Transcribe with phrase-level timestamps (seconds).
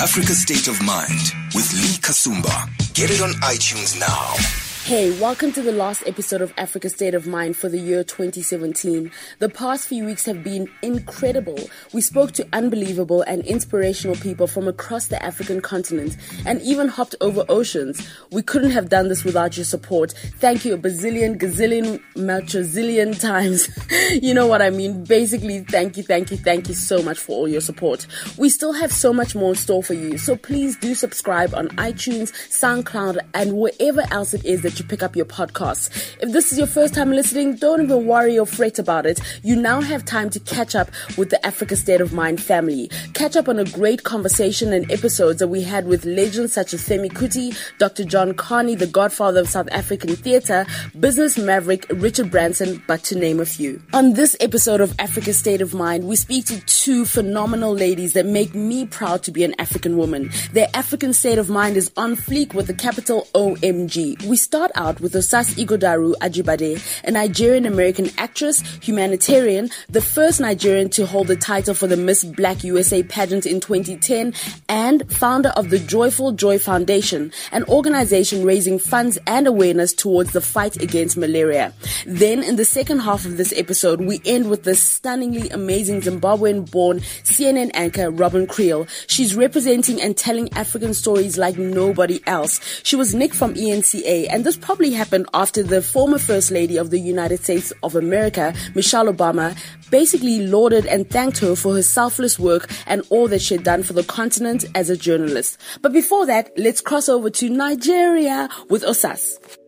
[0.00, 2.70] Africa State of Mind with Lee Kasumba.
[2.94, 4.69] Get it on iTunes now.
[4.84, 9.12] Hey, welcome to the last episode of Africa State of Mind for the year 2017.
[9.38, 11.60] The past few weeks have been incredible.
[11.92, 17.14] We spoke to unbelievable and inspirational people from across the African continent and even hopped
[17.20, 18.04] over oceans.
[18.32, 20.12] We couldn't have done this without your support.
[20.38, 23.68] Thank you a bazillion, gazillion, matrazillion times.
[24.10, 25.04] you know what I mean.
[25.04, 28.08] Basically, thank you, thank you, thank you so much for all your support.
[28.38, 31.68] We still have so much more in store for you, so please do subscribe on
[31.76, 35.88] iTunes, SoundCloud, and wherever else it is that you pick up your podcasts.
[36.20, 39.20] If this is your first time listening, don't even worry or fret about it.
[39.42, 42.90] You now have time to catch up with the Africa State of Mind family.
[43.14, 46.86] Catch up on a great conversation and episodes that we had with legends such as
[46.86, 48.04] Femi Kuti, Dr.
[48.04, 50.66] John Kani, the godfather of South African theatre,
[50.98, 53.80] business maverick Richard Branson, but to name a few.
[53.92, 58.26] On this episode of Africa State of Mind, we speak to two phenomenal ladies that
[58.26, 60.30] make me proud to be an African woman.
[60.52, 64.22] Their African state of mind is on fleek with the capital OMG.
[64.26, 70.38] We start start out with Osas Ighodaro Ajibade, a Nigerian American actress, humanitarian, the first
[70.38, 74.34] Nigerian to hold the title for the Miss Black USA pageant in 2010,
[74.68, 80.42] and founder of the Joyful Joy Foundation, an organization raising funds and awareness towards the
[80.42, 81.72] fight against malaria.
[82.04, 86.70] Then, in the second half of this episode, we end with the stunningly amazing Zimbabwean
[86.70, 88.86] born CNN anchor Robyn Kriel.
[89.08, 92.60] She's representing and telling African stories like nobody else.
[92.82, 96.90] She was Nick from ENCA, and this probably happened after the former First Lady of
[96.90, 99.56] the United States of America, Michelle Obama,
[99.90, 103.82] basically lauded and thanked her for her selfless work and all that she had done
[103.82, 105.58] for the continent as a journalist.
[105.82, 109.59] But before that, let's cross over to Nigeria with Osas.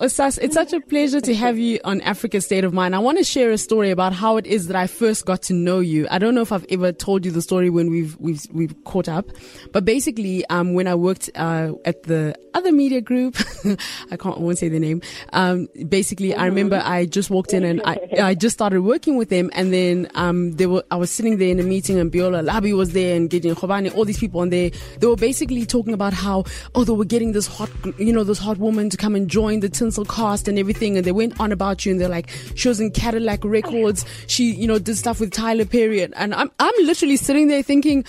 [0.00, 2.96] Osas, it's such a pleasure to have you on Africa State of Mind.
[2.96, 5.52] I want to share a story about how it is that I first got to
[5.52, 6.08] know you.
[6.10, 9.08] I don't know if I've ever told you the story when we've we've we've caught
[9.08, 9.30] up,
[9.70, 13.36] but basically, um, when I worked uh, at the other media group,
[14.10, 15.00] I can't I won't say the name.
[15.32, 16.40] Um, basically, mm-hmm.
[16.40, 19.72] I remember I just walked in and I I just started working with them, and
[19.72, 22.94] then um, they were I was sitting there in a meeting, and Biola Alabi was
[22.94, 26.42] there, and Gideon Khobane, all these people, and they they were basically talking about how
[26.74, 29.60] oh they were getting this hot you know this hot woman to come and join
[29.60, 29.68] the
[30.08, 30.96] cast and everything.
[30.96, 34.04] And they went on about you and they're like, she was in Cadillac Records.
[34.26, 36.02] She, you know, did stuff with Tyler Perry.
[36.02, 38.04] And I'm, I'm literally sitting there thinking,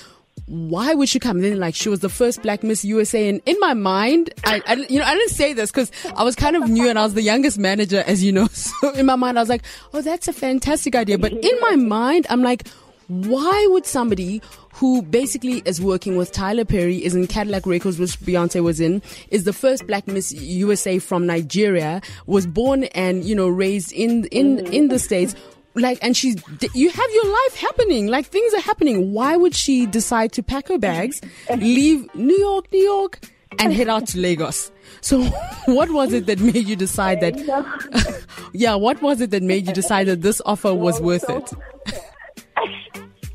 [0.48, 1.38] why would she come?
[1.38, 4.62] And then like she was the first black Miss USA, and in my mind, I,
[4.68, 7.04] I you know I didn't say this because I was kind of new and I
[7.04, 8.48] was the youngest manager, as you know.
[8.56, 11.18] So in my mind, I was like, oh, that's a fantastic idea.
[11.18, 12.68] But in my mind, I'm like,
[13.08, 14.42] why would somebody
[14.74, 19.02] who basically is working with Tyler Perry, is in Cadillac Records, which Beyonce was in,
[19.30, 24.26] is the first black Miss USA from Nigeria, was born and, you know, raised in,
[24.26, 24.74] in, mm-hmm.
[24.74, 25.34] in the States.
[25.76, 26.36] Like, and she's,
[26.74, 28.08] you have your life happening.
[28.08, 29.14] Like, things are happening.
[29.14, 31.22] Why would she decide to pack her bags,
[31.58, 33.20] leave New York, New York,
[33.60, 34.72] and head out to Lagos?
[35.00, 35.24] So,
[35.66, 38.26] what was it that made you decide that?
[38.54, 41.54] yeah, what was it that made you decide that this offer was worth it?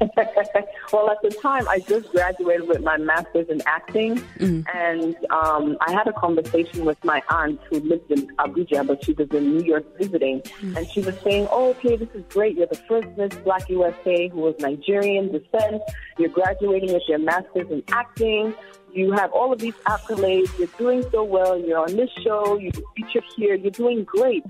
[0.92, 4.64] well, at the time, I just graduated with my master's in acting, mm.
[4.74, 9.12] and um, I had a conversation with my aunt who lived in Abuja, but she
[9.12, 10.76] was in New York visiting, mm.
[10.76, 12.56] and she was saying, "Oh, okay, this is great.
[12.56, 15.82] You're the first Miss Black USA who was Nigerian descent.
[16.18, 18.54] You're graduating with your master's in acting."
[18.92, 20.58] You have all of these accolades.
[20.58, 21.56] You're doing so well.
[21.56, 22.58] You're on this show.
[22.58, 23.54] You're featured here.
[23.54, 24.44] You're doing great.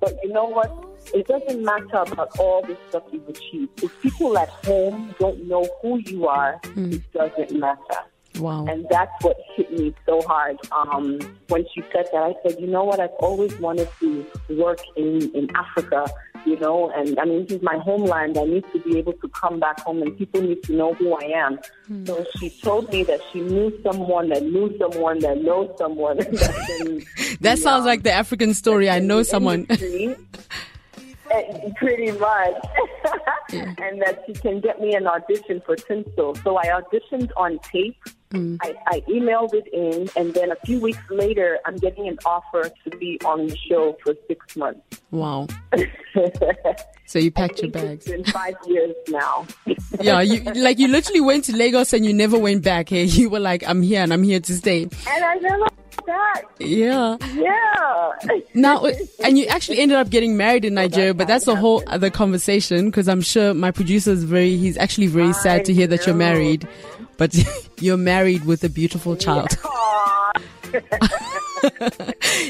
[0.00, 0.93] But you know what?
[1.12, 3.82] It doesn't matter about all the stuff you've achieved.
[3.82, 6.94] If people at home don't know who you are, mm.
[6.94, 8.00] it doesn't matter.
[8.38, 8.66] Wow.
[8.66, 10.58] And that's what hit me so hard.
[10.72, 12.98] Um, when she said that, I said, you know what?
[12.98, 16.06] I've always wanted to work in, in Africa,
[16.44, 18.36] you know, and I mean, this is my homeland.
[18.36, 21.14] I need to be able to come back home and people need to know who
[21.14, 21.60] I am.
[21.86, 22.06] Hmm.
[22.06, 26.16] So she told me that she knew someone that knew someone that knows someone.
[27.40, 28.90] that sounds like the African story.
[28.90, 29.66] I know someone.
[31.76, 32.54] pretty much.
[33.50, 33.74] yeah.
[33.78, 36.34] And that she can get me an audition for Tinsel.
[36.36, 38.02] So I auditioned on tape.
[38.34, 38.58] Mm.
[38.62, 42.70] I, I emailed it in, and then a few weeks later, I'm getting an offer
[42.84, 45.02] to be on the show for six months.
[45.10, 45.46] Wow.
[47.06, 48.06] so you packed your bags.
[48.06, 49.46] It's been five years now.
[50.00, 52.88] yeah, you like you literally went to Lagos and you never went back.
[52.88, 54.82] Hey, you were like, I'm here and I'm here to stay.
[54.82, 55.66] And I never
[56.06, 56.44] back.
[56.58, 57.16] Yeah.
[57.34, 58.12] Yeah.
[58.54, 58.84] Now,
[59.22, 62.86] and you actually ended up getting married in Nigeria, but that's a whole other conversation
[62.86, 66.14] because I'm sure my producer is very, he's actually very sad to hear that you're
[66.14, 66.68] married,
[67.16, 67.34] but
[67.80, 69.56] you're married with a beautiful child.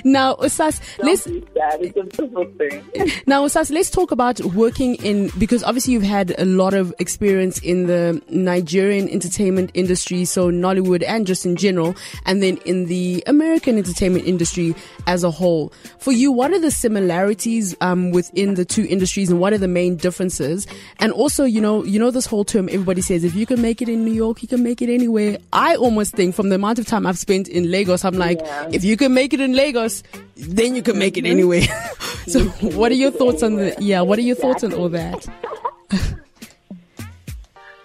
[0.05, 1.43] now, Osas, let's be.
[1.57, 2.85] It's a beautiful thing.
[3.27, 7.59] now, Osas, let's talk about working in because obviously you've had a lot of experience
[7.61, 11.95] in the Nigerian entertainment industry, so Nollywood and just in general,
[12.27, 14.75] and then in the American entertainment industry
[15.07, 15.73] as a whole.
[15.99, 19.69] For you, what are the similarities um, within the two industries, and what are the
[19.69, 20.67] main differences?
[20.99, 23.81] And also, you know, you know this whole term everybody says if you can make
[23.83, 25.39] it in New York, you can make it anywhere.
[25.53, 28.69] I almost think from the amount of time I've spent in Lagos, I'm like, Yeah.
[28.73, 30.03] if you can make it in Lagos,
[30.37, 31.61] then you can make it anyway.
[32.27, 32.45] so,
[32.79, 33.77] what are your thoughts on the?
[33.79, 35.27] Yeah, what are your thoughts on all that?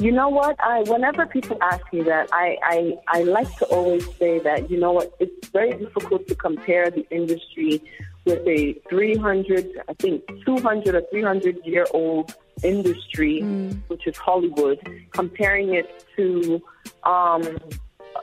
[0.02, 0.56] You know what?
[0.62, 4.80] I whenever people ask me that, I, I I like to always say that you
[4.80, 5.14] know what?
[5.20, 7.82] It's very difficult to compare the industry
[8.24, 12.34] with a 300, I think 200 or 300 year old
[12.64, 13.42] industry,
[13.88, 14.80] which is Hollywood,
[15.12, 16.62] comparing it to
[17.04, 17.60] um,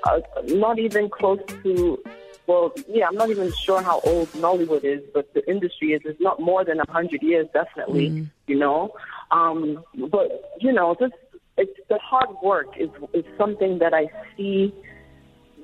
[0.05, 2.03] uh, not even close to.
[2.47, 6.03] Well, yeah, I'm not even sure how old Nollywood is, but the industry is.
[6.05, 8.09] It's not more than a hundred years, definitely.
[8.47, 8.95] You know,
[9.31, 11.15] um, but you know, just
[11.57, 14.73] it's the hard work is is something that I see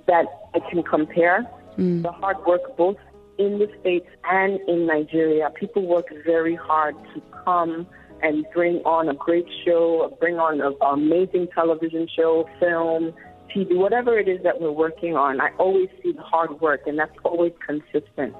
[0.06, 1.46] that I can compare.
[2.02, 2.98] The hard work both
[3.38, 5.50] in the States and in Nigeria.
[5.50, 7.86] People work very hard to come
[8.22, 13.12] and bring on a great show, bring on an amazing television show, film,
[13.54, 15.40] Whatever it is that we're working on.
[15.40, 18.34] I always see the hard work, and that's always consistent.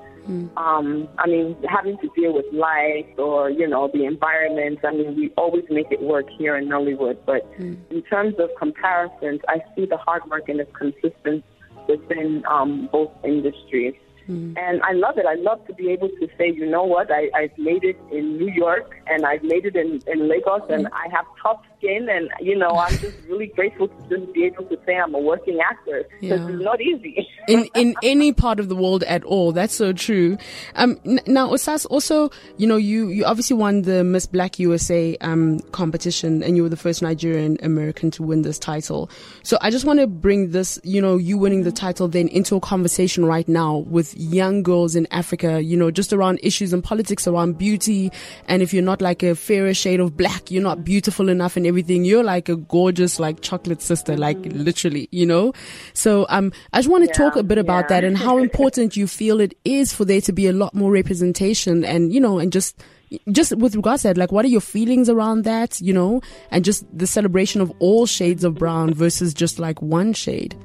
[0.56, 5.17] Um, I mean, having to deal with light or, you know, the environment, I mean,
[5.17, 7.19] we always make it work here in Nollywood.
[7.26, 11.44] But in terms of comparisons, I see the hard work and the consistency
[11.88, 13.94] within um, both industries.
[14.29, 15.27] And I love it.
[15.27, 18.39] I love to be able to say, you know what, I, I've made it in
[18.39, 22.31] New York and I've made it in, in Lagos and I have tough skin and,
[22.41, 25.59] you know, I'm just really grateful to just be able to say I'm a working
[25.61, 26.49] actor because Yeah.
[26.55, 27.29] it's not easy.
[27.49, 29.51] in in any part of the world at all.
[29.53, 30.39] That's so true.
[30.77, 35.17] Um, n- now, Osas, also, you know, you you obviously won the Miss Black USA
[35.23, 39.11] um competition, and you were the first Nigerian American to win this title.
[39.43, 42.55] So I just want to bring this, you know, you winning the title then into
[42.55, 45.62] a conversation right now with young girls in Africa.
[45.62, 48.11] You know, just around issues and politics around beauty,
[48.49, 51.67] and if you're not like a fairer shade of black, you're not beautiful enough and
[51.67, 52.05] everything.
[52.05, 55.53] You're like a gorgeous, like chocolate sister, like literally, you know.
[55.94, 58.00] So um, I just want to talk a bit about yeah.
[58.00, 60.91] that and how important you feel it is for there to be a lot more
[60.91, 62.82] representation and you know and just
[63.31, 66.20] just with regards to that like what are your feelings around that you know
[66.50, 70.56] and just the celebration of all shades of brown versus just like one shade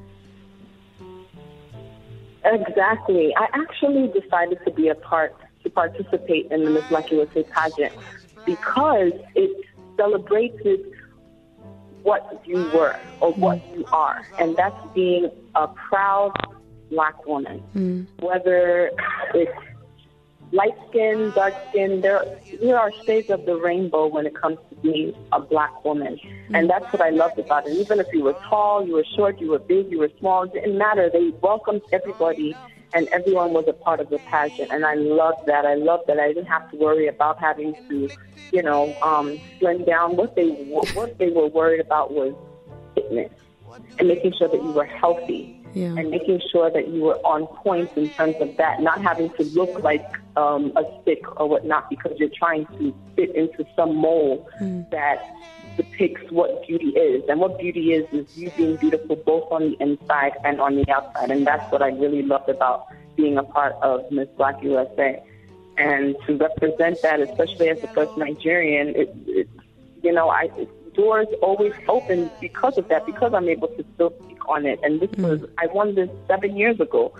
[2.53, 3.33] Exactly.
[3.35, 7.94] I actually decided to be a part to participate in the Miss Black USA pageant
[8.45, 9.65] because it
[9.97, 10.79] celebrated
[12.03, 16.31] what you were or what you are, and that's being a proud
[16.89, 17.61] black woman.
[17.75, 18.07] Mm.
[18.21, 18.91] Whether
[19.33, 19.51] it's
[20.51, 22.23] light skin, dark skin, there
[22.61, 26.19] there are shades of the rainbow when it comes to being a black woman.
[26.53, 27.73] And that's what I loved about it.
[27.73, 30.53] Even if you were tall, you were short, you were big, you were small, it
[30.53, 31.09] didn't matter.
[31.11, 32.55] They welcomed everybody
[32.94, 34.71] and everyone was a part of the pageant.
[34.71, 35.65] And I loved that.
[35.65, 38.09] I loved that I didn't have to worry about having to,
[38.51, 40.15] you know, um, slim down.
[40.15, 42.33] What they what they were worried about was
[42.95, 43.31] fitness
[44.00, 45.95] and making sure that you were healthy Yeah.
[45.97, 49.44] and making sure that you were on point in terms of that, not having to
[49.44, 54.47] look like um, a stick or whatnot because you're trying to fit into some mold
[54.91, 55.18] that
[55.75, 57.24] depicts what beauty is.
[57.29, 60.86] And what beauty is is you being beautiful both on the inside and on the
[60.91, 61.29] outside.
[61.29, 65.22] And that's what I really loved about being a part of Miss Black USA.
[65.77, 69.48] And to represent that, especially as the first Nigerian, it, it
[70.01, 70.50] you know, I
[70.96, 74.10] doors always open because of that, because I'm able to still
[74.48, 74.80] on it.
[74.84, 75.24] And this hmm.
[75.24, 77.13] was I won this seven years ago.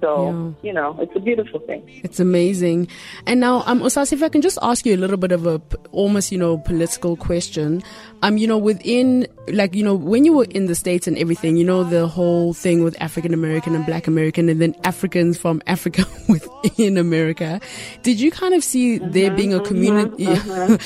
[0.00, 1.82] So, you know, it's a beautiful thing.
[2.02, 2.88] It's amazing.
[3.26, 5.60] And now, um, Osas, if I can just ask you a little bit of a
[5.92, 7.82] almost, you know, political question.
[8.22, 11.56] Um, you know, within, like, you know, when you were in the States and everything,
[11.56, 15.62] you know, the whole thing with African American and Black American and then Africans from
[15.66, 17.60] Africa within America.
[18.02, 20.28] Did you kind of see there being a community?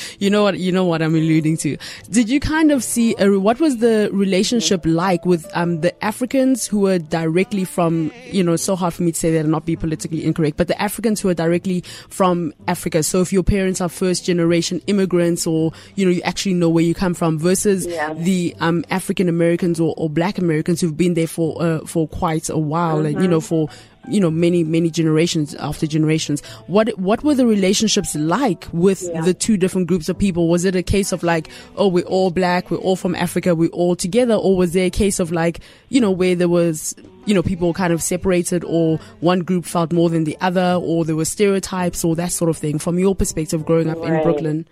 [0.19, 1.77] you know what, you know what I'm alluding to.
[2.11, 6.67] Did you kind of see, a, what was the relationship like with, um, the Africans
[6.67, 9.67] who were directly from, you know, so hard for me to say that and not
[9.67, 13.03] be politically incorrect, but the Africans who are directly from Africa.
[13.03, 16.85] So if your parents are first generation immigrants or, you know, you actually know where
[16.85, 18.15] you come from versus Yeah.
[18.15, 22.49] the, um, African Americans or, or black Americans who've been there for, uh, for quite
[22.49, 23.69] a while and, you know, for,
[24.07, 26.43] you know, many, many generations after generations.
[26.67, 29.23] What, what were the relationships like with Yeah.
[29.23, 30.49] the two different groups of people?
[30.49, 33.71] Was it a case of like, oh, we're all black, we're all from Africa, we're
[33.71, 34.35] all together?
[34.35, 36.95] Or was there a case of like, you know, where there was
[37.27, 41.05] you know, people kind of separated or one group felt more than the other or
[41.05, 44.13] there were stereotypes or that sort of thing from your perspective growing up right.
[44.13, 44.69] in Brooklyn?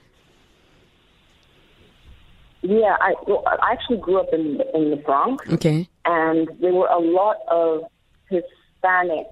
[2.63, 5.45] Yeah, I, well, I actually grew up in in the Bronx.
[5.53, 5.89] Okay.
[6.05, 7.83] And there were a lot of
[8.31, 9.27] Hispanic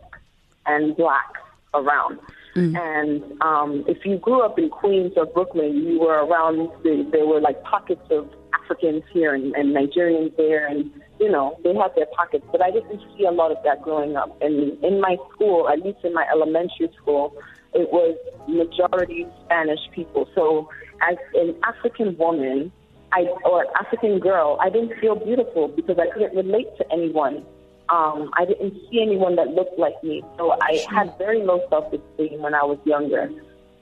[0.67, 1.41] and blacks
[1.73, 2.19] around.
[2.57, 2.77] Mm.
[2.77, 6.71] And um, if you grew up in Queens or Brooklyn, you were around.
[6.83, 11.59] The, there were like pockets of Africans here and, and Nigerians there, and you know
[11.62, 12.45] they had their pockets.
[12.50, 14.37] But I didn't see a lot of that growing up.
[14.41, 17.37] And in my school, at least in my elementary school,
[17.75, 18.17] it was
[18.49, 20.29] majority Spanish people.
[20.35, 20.69] So
[21.03, 22.73] as an African woman,
[23.12, 27.45] I or African girl, I didn't feel beautiful because I couldn't relate to anyone.
[27.89, 32.41] Um, I didn't see anyone that looked like me, so I had very low self-esteem
[32.41, 33.29] when I was younger,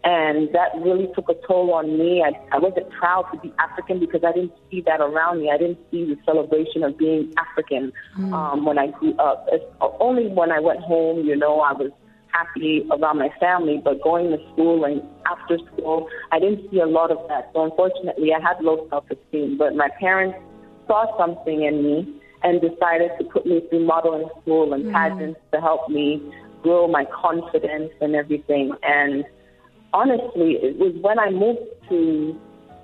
[0.05, 2.23] and that really took a toll on me.
[2.23, 5.51] I, I wasn't proud to be African because I didn't see that around me.
[5.51, 8.33] I didn't see the celebration of being African mm.
[8.33, 9.47] um, when I grew up.
[9.51, 11.91] It's only when I went home, you know, I was
[12.29, 16.87] happy about my family, but going to school and after school, I didn't see a
[16.87, 17.51] lot of that.
[17.53, 20.39] So unfortunately, I had low self-esteem, but my parents
[20.87, 24.93] saw something in me and decided to put me through modeling school and mm.
[24.93, 26.23] pageants to help me
[26.63, 28.73] grow my confidence and everything.
[28.83, 29.25] And
[29.93, 32.41] honestly, it was when I moved to,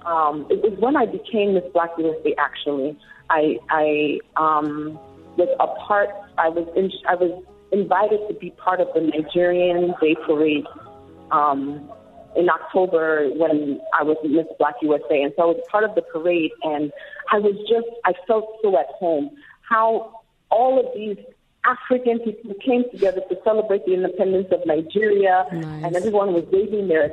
[0.07, 2.35] um, it was when I became Miss Black USA.
[2.39, 2.99] Actually,
[3.31, 4.99] I I um,
[5.37, 6.11] was a part.
[6.39, 7.43] I was in, I was
[7.73, 10.67] invited to be part of the Nigerian Day Parade
[11.31, 11.91] um,
[12.37, 15.23] in October when I was Miss Black USA.
[15.23, 16.93] And so I was part of the parade, and
[17.33, 19.31] I was just, I felt so at home.
[19.69, 20.21] How
[20.51, 21.19] all of these
[21.65, 25.85] African people came together to celebrate the independence of Nigeria, nice.
[25.85, 27.11] and everyone was waving their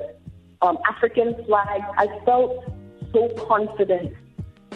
[0.62, 1.81] um, African flag.
[1.98, 2.63] I felt
[3.13, 4.13] so confident,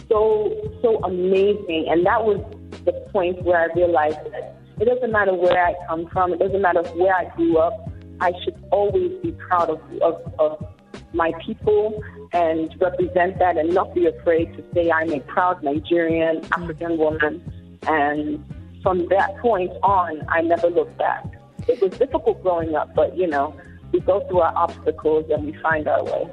[0.09, 2.39] so so amazing, and that was
[2.85, 6.33] the point where I realized that it doesn't matter where I come from.
[6.33, 7.89] It doesn't matter where I grew up.
[8.19, 10.65] I should always be proud of, of, of
[11.13, 12.01] my people
[12.33, 17.41] and represent that and not be afraid to say I'm a proud Nigerian African woman.
[17.87, 18.43] And
[18.85, 21.25] from that point on, I never looked back.
[21.67, 23.59] It was difficult growing up, but you know,
[23.91, 26.29] we go through our obstacles and we find our way.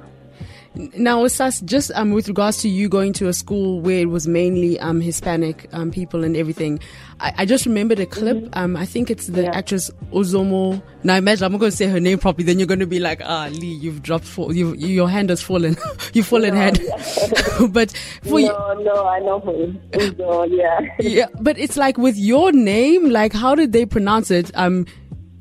[0.75, 4.26] Now, Sas, just um, with regards to you going to a school where it was
[4.26, 6.81] mainly um, Hispanic um, people and everything,
[7.21, 8.38] I, I, just remembered a clip.
[8.38, 8.59] Mm-hmm.
[8.59, 9.50] Um, I think it's the yeah.
[9.50, 10.83] actress Ozomo.
[11.05, 12.45] Now, imagine I'm not going to say her name properly.
[12.45, 15.43] Then you're going to be like, ah, Lee, you've dropped, for, you, your hand has
[15.43, 15.76] fallen.
[16.14, 16.81] you've fallen no, head.
[17.71, 19.99] But for no, you, no, I know her.
[19.99, 20.81] Uzo, yeah.
[20.99, 24.50] yeah, but it's like with your name, like how did they pronounce it?
[24.55, 24.87] Um,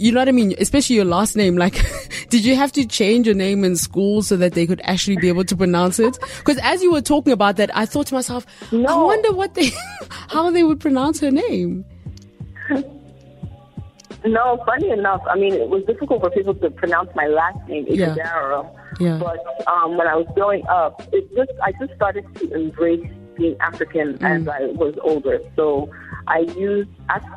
[0.02, 0.56] you know what I mean?
[0.58, 1.58] Especially your last name.
[1.58, 1.80] Like,
[2.30, 5.28] did you have to change your name in school so that they could actually be
[5.28, 6.18] able to pronounce it?
[6.40, 8.88] Because as you were talking about that, I thought to myself, no.
[8.88, 9.70] I wonder what they,
[10.10, 11.86] how they would pronounce her name.
[14.24, 17.86] No, funny enough, I mean, it was difficult for people to pronounce my last name,
[17.86, 18.72] Ighodaro.
[19.00, 19.08] Yeah.
[19.08, 19.18] yeah.
[19.18, 23.08] But um, when I was growing up, it just I just started to embrace
[23.42, 24.42] being African mm.
[24.42, 25.40] as I was older.
[25.56, 25.90] So
[26.28, 26.88] I use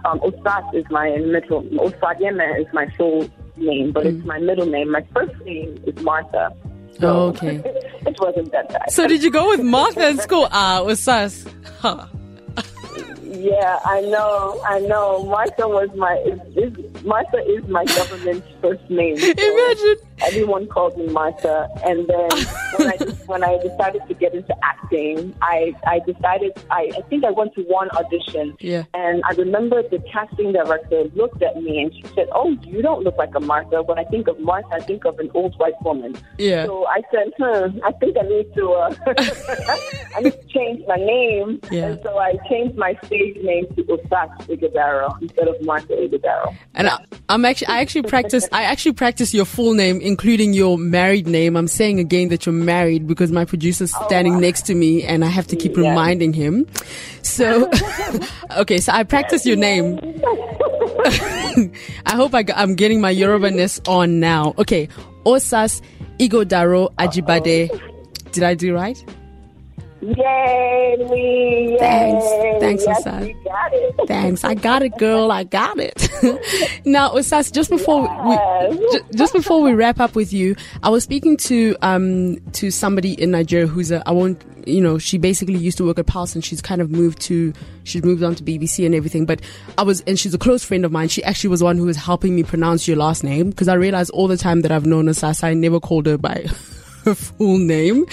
[0.05, 1.63] um, Osas is my middle.
[1.63, 4.17] Osadieme is my full name, but mm.
[4.17, 4.91] it's my middle name.
[4.91, 6.55] My first name is Martha.
[7.01, 7.57] So oh, okay.
[8.07, 8.91] it wasn't that bad.
[8.91, 10.47] So did you go with Martha in school?
[10.53, 11.51] Ah, Osas.
[11.81, 12.07] Huh.
[13.25, 15.25] Yeah, I know, I know.
[15.25, 19.17] Martha was my is, is, Martha is my government's first name.
[19.17, 22.31] So Imagine everyone called me Martha, and then
[22.77, 27.25] when I when I decided to get into acting, I I decided I, I think
[27.25, 31.83] I went to one audition, yeah, and I remember the casting director looked at me
[31.83, 33.83] and she said, "Oh, you don't look like a Martha.
[33.83, 36.67] When I think of Martha, I think of an old white woman." Yeah.
[36.67, 38.95] So I said, "Hmm, I think I need to uh,
[40.17, 41.87] I need to change my name," yeah.
[41.87, 46.55] and so I changed my stage name to Osas Ighodaro instead of Martha Ighodaro.
[46.75, 50.79] And I, I'm actually I actually practice I actually practice your full name including your
[50.79, 51.57] married name.
[51.57, 55.25] I'm saying again that you're married because my producer's oh, standing next to me and
[55.25, 56.67] I have to keep reminding him.
[57.23, 57.71] So,
[58.59, 59.99] okay, so I practice your name.
[62.07, 64.55] I hope I, am getting my Yoruba-ness on now.
[64.59, 64.89] Okay,
[65.25, 65.81] Osas
[66.19, 67.71] Ighodaro Ajibade.
[68.33, 69.03] Did I do right?
[70.05, 71.77] Yay, Lee!
[71.79, 72.25] Thanks,
[72.61, 74.07] thanks, yes, Osas.
[74.07, 75.33] Thanks, I got it, girl.
[75.33, 76.11] I got it.
[76.85, 78.77] now, Osas, just before yes.
[78.77, 83.13] we, just before we wrap up with you, I was speaking to um to somebody
[83.21, 86.35] in Nigeria who's a I won't you know she basically used to work at Pulse
[86.35, 89.25] and she's kind of moved to she's moved on to BBC and everything.
[89.25, 89.41] But
[89.79, 91.09] I was and she's a close friend of mine.
[91.09, 94.11] She actually was one who was helping me pronounce your last name because I realized
[94.11, 96.45] all the time that I've known Osas, I never called her by
[97.07, 98.07] her full name.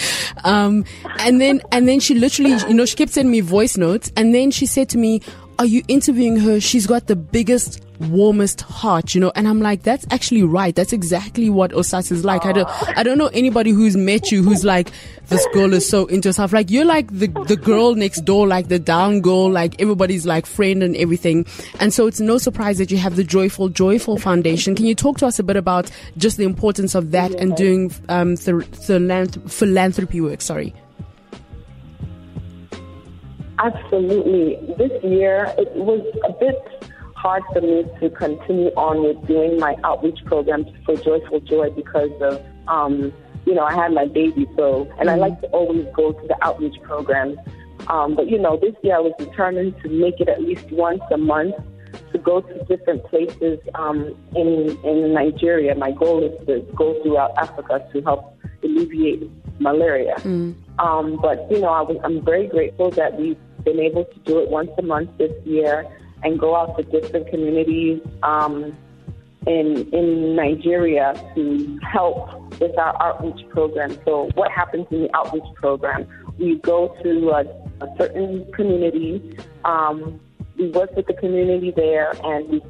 [0.44, 0.86] Um,
[1.20, 4.34] and then, and then she literally, you know, she kept sending me voice notes and
[4.34, 5.22] then she said to me,
[5.60, 6.60] are you interviewing her?
[6.60, 9.32] She's got the biggest warmest heart, you know.
[9.36, 10.76] And I'm like, that's actually right.
[10.76, 12.46] That's exactly what Osas is like.
[12.46, 14.92] I don't, I don't know anybody who's met you who's like,
[15.28, 16.52] this girl is so into herself.
[16.54, 20.46] Like you're like the, the girl next door, like the down girl, like everybody's like
[20.46, 21.46] friend and everything.
[21.80, 24.76] And so it's no surprise that you have the Joyful Joyful Foundation.
[24.76, 27.94] Can you talk to us a bit about just the importance of that and doing,
[28.10, 30.42] um, philanthropy work?
[30.42, 30.74] Sorry.
[33.64, 34.58] Absolutely.
[34.76, 36.81] This year, it was a bit
[37.22, 42.10] hard for me to continue on with doing my outreach programs for Joyful Joy because
[42.20, 43.14] of, um,
[43.46, 46.38] you know, I had my baby, so, and I like to always go to the
[46.42, 47.38] outreach programs.
[47.88, 51.04] Um, but, you know, this year I was determined to make it at least once
[51.12, 51.56] a month
[52.12, 55.76] to go to different places um, in, in Nigeria.
[55.76, 60.16] My goal is to go throughout Africa to help alleviate malaria.
[60.18, 60.56] Mm.
[60.80, 64.40] Um, but, you know, I was, I'm very grateful that we've been able to do
[64.40, 65.86] it once a month this year
[66.24, 68.76] and go out to different communities um,
[69.48, 73.98] in in Nigeria to help with our outreach program.
[74.06, 76.08] So, what happens in the outreach program?
[76.38, 77.42] We go to a,
[77.84, 79.38] a certain community.
[79.66, 80.20] Um,
[80.58, 82.62] we work with the community there, and we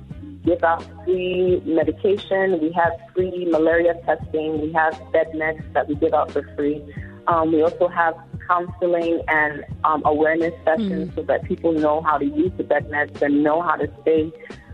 [0.46, 2.60] give out free medication.
[2.62, 4.62] We have free malaria testing.
[4.62, 6.82] We have bed nets that we give out for free.
[7.28, 8.16] Um, we also have
[8.48, 11.16] counseling and um, awareness sessions mm.
[11.16, 14.32] so that people know how to use the bed nets and know how to stay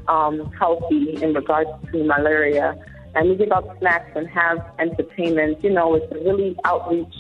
[0.08, 2.76] um, healthy in regards to malaria.
[3.16, 5.64] And we give out snacks and have entertainment.
[5.64, 7.14] You know, it's a really outreach.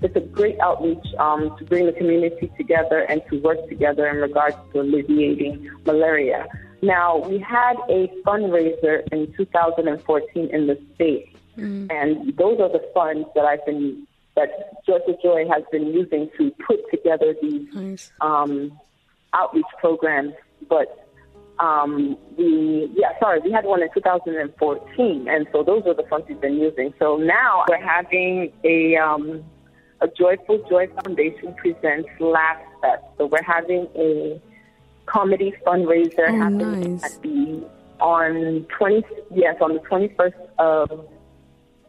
[0.00, 4.16] It's a great outreach um, to bring the community together and to work together in
[4.16, 6.46] regards to alleviating malaria.
[6.82, 11.92] Now, we had a fundraiser in 2014 in the state, mm.
[11.92, 16.50] and those are the funds that I've been that Joyful Joy has been using to
[16.66, 18.12] put together these nice.
[18.20, 18.78] um,
[19.32, 20.34] outreach programs.
[20.68, 21.08] But
[21.58, 26.26] um, we, yeah, sorry, we had one in 2014, and so those are the funds
[26.28, 26.94] we've been using.
[26.98, 29.44] So now we're having a um,
[30.00, 33.04] a Joyful Joy Foundation presents Laugh Fest.
[33.18, 34.40] So we're having a
[35.06, 37.04] comedy fundraiser oh, happening nice.
[37.04, 37.68] at the
[38.00, 41.08] on 20 yes on the 21st of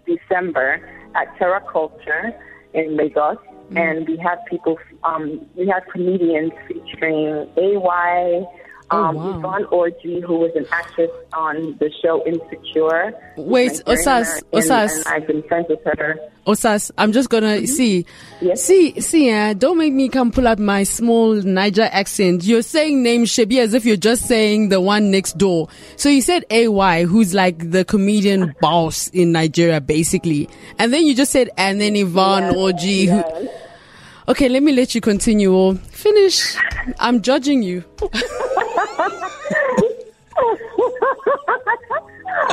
[0.06, 2.34] December at Terra Kulture
[2.74, 3.78] in Lagos, mm-hmm.
[3.78, 4.78] and we have people.
[5.04, 8.46] Um, we have comedians featuring AY.
[8.94, 9.38] Oh, um, wow.
[9.38, 13.14] Yvonne Orji, who was an actress on the show Insecure.
[13.38, 14.96] Wait, Osas, Osas.
[14.98, 16.16] And I've been friends with her.
[16.46, 17.66] Osas, I'm just gonna mm-hmm.
[17.66, 18.06] see.
[18.42, 18.64] Yes.
[18.64, 22.44] See, see, uh, don't make me come pull out my small Niger accent.
[22.44, 25.70] You're saying name Shebi as if you're just saying the one next door.
[25.96, 30.50] So you said AY, who's like the comedian boss in Nigeria, basically.
[30.78, 33.34] And then you just said, and then Yvonne yes, Orji, yes.
[33.38, 33.50] who,
[34.26, 35.54] Okay, let me let you continue.
[35.54, 36.56] Or finish.
[37.00, 37.84] I'm judging you.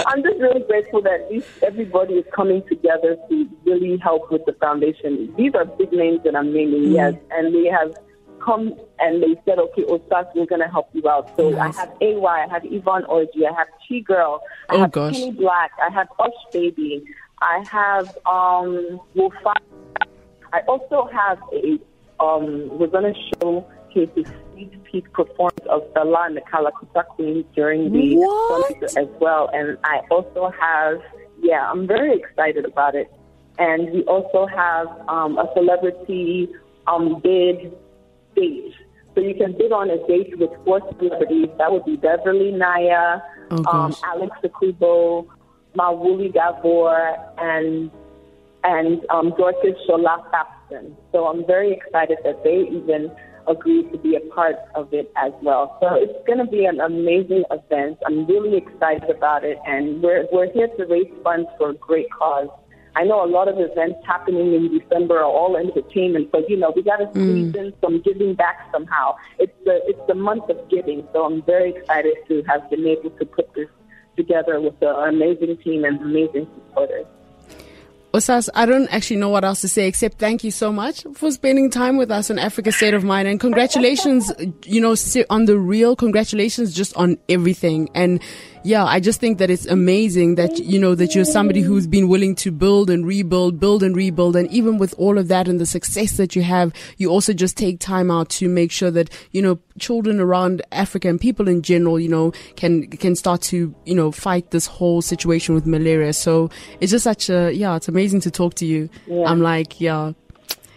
[0.06, 1.28] I'm just really grateful that
[1.62, 5.34] everybody is coming together to really help with the foundation.
[5.36, 6.94] These are big names that I'm naming, mm.
[6.94, 7.94] yes, and they have
[8.40, 11.30] come and they said, okay, Osas, we're going to help you out.
[11.36, 11.76] So nice.
[11.76, 15.14] I have AY, I have Yvonne Orji, I have Chigul, I oh, have gosh.
[15.14, 17.04] Penny Black, I have Ush Baby,
[17.40, 19.54] I have um, Wolfa.
[20.52, 21.78] I also have a,
[22.22, 24.26] um, we're going to show Casey's
[24.84, 28.82] peek performance of Fela and the Kalakuta Queen during the what?
[28.96, 29.50] as well.
[29.52, 31.00] And I also have,
[31.40, 33.10] yeah, I'm very excited about it.
[33.58, 36.48] And we also have um, a celebrity
[36.86, 37.72] um, bid
[38.34, 38.74] date.
[39.14, 41.48] So you can bid on a date with four celebrities.
[41.58, 43.18] That would be Beverly Naya,
[43.50, 45.26] oh, um, Alex Ekubo,
[45.76, 47.90] Mawuli Gavor, and
[48.62, 50.94] and um, Dorcas Shola Fapson.
[51.12, 53.10] So I'm very excited that they even
[53.50, 55.76] agreed to be a part of it as well.
[55.80, 57.98] So it's going to be an amazing event.
[58.06, 62.10] I'm really excited about it, and we're we're here to raise funds for a great
[62.10, 62.48] cause.
[62.96, 66.72] I know a lot of events happening in December are all entertainment, but you know
[66.74, 67.56] we got to squeeze mm.
[67.56, 69.16] in some giving back somehow.
[69.38, 73.10] It's the it's the month of giving, so I'm very excited to have been able
[73.10, 73.68] to put this
[74.16, 77.06] together with an amazing team and amazing supporters.
[78.12, 81.30] Osas, I don't actually know what else to say except thank you so much for
[81.30, 84.32] spending time with us on Africa State of Mind and congratulations,
[84.64, 84.96] you know,
[85.30, 87.88] on the real congratulations just on everything.
[87.94, 88.20] And
[88.62, 92.08] yeah, I just think that it's amazing that, you know, that you're somebody who's been
[92.08, 94.36] willing to build and rebuild, build and rebuild.
[94.36, 97.56] And even with all of that and the success that you have, you also just
[97.56, 101.62] take time out to make sure that, you know, children around Africa and people in
[101.62, 106.12] general, you know, can, can start to, you know, fight this whole situation with malaria.
[106.12, 108.90] So it's just such a, yeah, it's amazing to talk to you.
[109.06, 109.24] Yeah.
[109.24, 110.12] I'm like, yeah,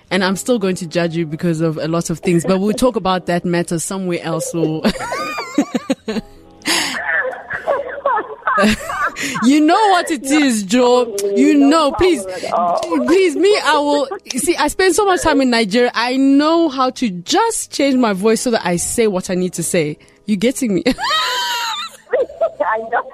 [0.10, 2.74] and I'm still going to judge you because of a lot of things, but we'll
[2.74, 4.54] talk about that matter somewhere else.
[4.54, 4.84] Or
[9.44, 11.16] you know what it is, Joe.
[11.36, 12.24] You know, please,
[13.06, 14.56] please, me, I will see.
[14.56, 15.92] I spend so much time in Nigeria.
[15.94, 19.54] I know how to just change my voice so that I say what I need
[19.54, 19.98] to say.
[20.26, 20.84] You getting me?
[22.66, 23.10] I know.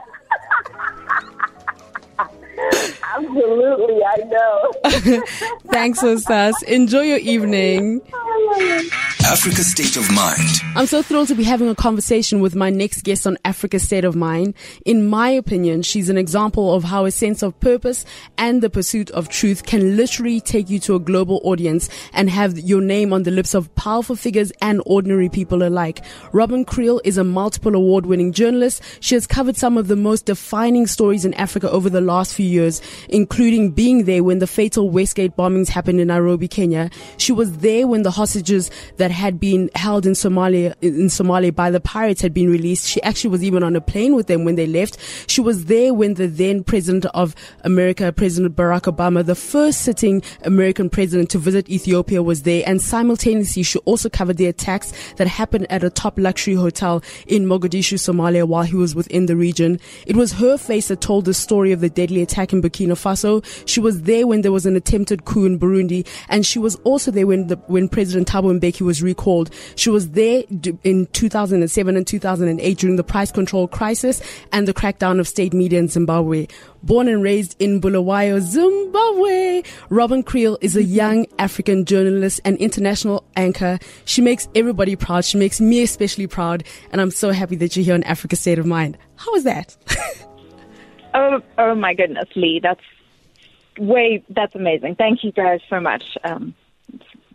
[3.15, 4.71] Absolutely, I know.
[5.71, 6.61] Thanks, Osas.
[6.63, 8.01] Enjoy your evening.
[8.13, 8.89] Oh,
[9.29, 10.49] Africa State of Mind.
[10.75, 14.03] I'm so thrilled to be having a conversation with my next guest on Africa State
[14.03, 14.55] of Mind.
[14.87, 18.05] In my opinion, she's an example of how a sense of purpose
[18.39, 22.57] and the pursuit of truth can literally take you to a global audience and have
[22.57, 26.03] your name on the lips of powerful figures and ordinary people alike.
[26.33, 28.81] Robyn Kriel is a multiple award winning journalist.
[28.99, 32.47] She has covered some of the most defining stories in Africa over the last few
[32.47, 36.89] years, including being there when the fatal Westgate bombings happened in Nairobi, Kenya.
[37.17, 41.69] She was there when the hostages that had been held in Somalia, in Somalia by
[41.69, 42.87] the pirates had been released.
[42.87, 44.97] She actually was even on a plane with them when they left.
[45.27, 50.23] She was there when the then president of America, President Barack Obama, the first sitting
[50.43, 52.63] American president to visit Ethiopia was there.
[52.65, 57.45] And simultaneously, she also covered the attacks that happened at a top luxury hotel in
[57.45, 59.79] Mogadishu, Somalia while he was within the region.
[60.07, 63.43] It was her face that told the story of the deadly attack in Burkina Faso.
[63.67, 66.07] She was there when there was an attempted coup in Burundi.
[66.29, 69.49] And she was also there when the, when President Thabo Mbeki was recalled.
[69.75, 70.43] She was there
[70.83, 75.79] in 2007 and 2008 during the price control crisis and the crackdown of state media
[75.79, 76.47] in Zimbabwe.
[76.83, 83.25] Born and raised in Bulawayo, Zimbabwe, Robyn Kriel is a young African journalist and international
[83.35, 83.79] anchor.
[84.05, 85.25] She makes everybody proud.
[85.25, 86.63] She makes me especially proud.
[86.91, 88.97] And I'm so happy that you're here on Africa State of Mind.
[89.15, 89.75] How was that?
[91.13, 92.59] oh, oh my goodness, Lee.
[92.61, 92.83] That's
[93.77, 94.95] way, that's amazing.
[94.95, 96.17] Thank you guys so much.
[96.23, 96.55] Um,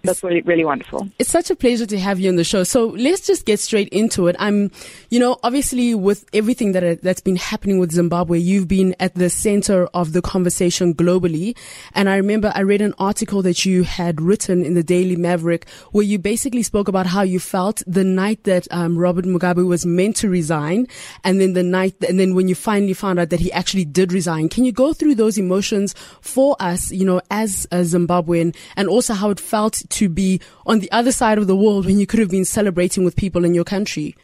[0.05, 1.09] that's really, really wonderful.
[1.19, 2.63] It's such a pleasure to have you on the show.
[2.63, 4.37] So let's just get straight into it.
[4.39, 4.71] I'm,
[5.11, 9.31] you know, obviously with everything that that's been happening with Zimbabwe, you've been at the
[9.31, 11.57] center of the conversation globally.
[11.95, 15.69] And I remember I read an article that you had written in the Daily Maverick
[15.93, 19.87] where you basically spoke about how you felt the night that um, Robert Mugabe was
[19.87, 20.87] meant to resign,
[21.23, 24.13] and then the night, and then when you finally found out that he actually did
[24.13, 24.49] resign.
[24.49, 29.15] Can you go through those emotions for us, you know, as a Zimbabwean, and also
[29.15, 32.21] how it felt to be on the other side of the world when you could
[32.21, 34.15] have been celebrating with people in your country?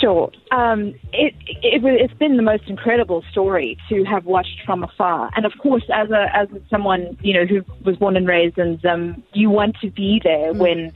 [0.00, 0.30] Sure.
[0.52, 5.30] Um, it, it, has been the most incredible story to have watched from afar.
[5.34, 8.78] And of course, as a as someone you know who was born and raised in
[8.80, 10.58] Zim, you want to be there mm.
[10.58, 10.92] when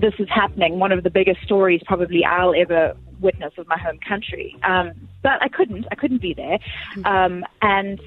[0.00, 0.78] this is happening.
[0.78, 4.56] One of the biggest stories probably I'll ever witness of my home country.
[4.62, 5.86] Um, but I couldn't.
[5.90, 6.58] I couldn't be there.
[6.96, 7.06] Mm.
[7.06, 8.00] Um, and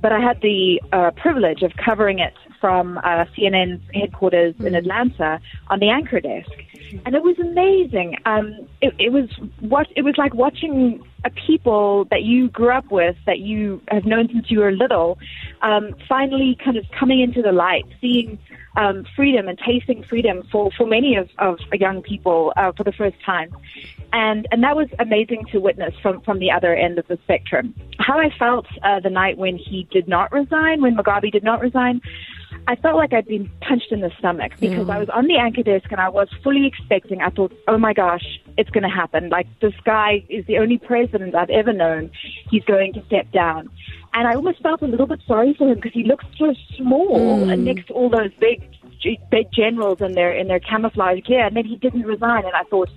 [0.00, 4.66] but I had the uh, privilege of covering it from uh, CNN's headquarters mm.
[4.66, 6.50] in Atlanta on the anchor desk,
[7.04, 8.16] and it was amazing.
[8.24, 9.28] Um, it, it was
[9.60, 14.28] what it was like watching people that you grew up with, that you have known
[14.28, 15.18] since you were little,
[15.62, 18.38] um, finally kind of coming into the light, seeing
[18.76, 22.92] um, freedom and tasting freedom for, for many of, of young people uh, for the
[22.92, 23.50] first time.
[24.12, 27.74] And, and that was amazing to witness from, from the other end of the spectrum.
[27.98, 31.60] How I felt uh, the night when he did not resign, when Mugabe did not
[31.60, 32.00] resign,
[32.68, 34.92] I felt like I'd been punched in the stomach because mm.
[34.92, 37.20] I was on the anchor desk and I was fully expecting.
[37.20, 39.28] I thought, oh my gosh, it's going to happen.
[39.28, 42.10] Like this guy is the only president I've ever known.
[42.50, 43.70] He's going to step down.
[44.14, 47.46] And I almost felt a little bit sorry for him because he looks so small
[47.46, 47.58] mm.
[47.60, 48.66] next to all those big,
[49.30, 51.44] big generals in their in their camouflage gear.
[51.44, 52.88] And then he didn't resign, and I thought,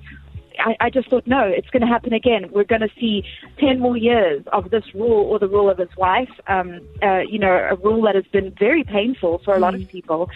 [0.60, 2.50] I, I just thought, no, it's going to happen again.
[2.52, 3.24] We're going to see
[3.60, 7.39] 10 more years of this rule or the rule of his wife, um, uh, you
[7.39, 9.89] know, a rule that has been very painful for a lot of mm.
[9.89, 10.30] people.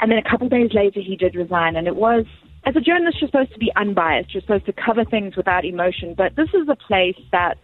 [0.00, 1.76] And then a couple of days later, he did resign.
[1.76, 2.26] And it was,
[2.66, 4.34] as a journalist, you're supposed to be unbiased.
[4.34, 6.14] You're supposed to cover things without emotion.
[6.14, 7.58] But this is a place that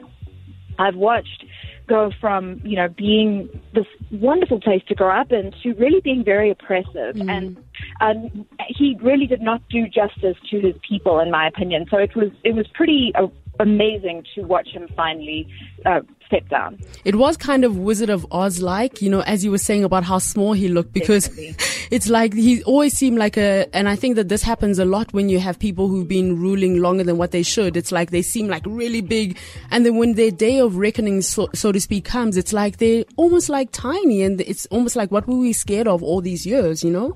[0.78, 1.44] I've watched
[1.88, 6.24] go from you know being this wonderful place to grow up in to really being
[6.24, 7.28] very oppressive mm.
[7.28, 7.56] and
[8.00, 12.14] um, he really did not do justice to his people in my opinion so it
[12.14, 13.26] was it was pretty uh,
[13.58, 15.46] amazing to watch him finally
[15.84, 16.00] uh,
[16.32, 16.78] step down.
[17.04, 20.02] It was kind of Wizard of Oz like, you know, as you were saying about
[20.04, 21.28] how small he looked, because
[21.90, 25.12] it's like he always seemed like a, and I think that this happens a lot
[25.12, 27.76] when you have people who've been ruling longer than what they should.
[27.76, 29.36] It's like they seem like really big.
[29.70, 33.04] And then when their day of reckoning, so, so to speak, comes, it's like they're
[33.16, 36.82] almost like tiny and it's almost like what were we scared of all these years,
[36.82, 37.14] you know?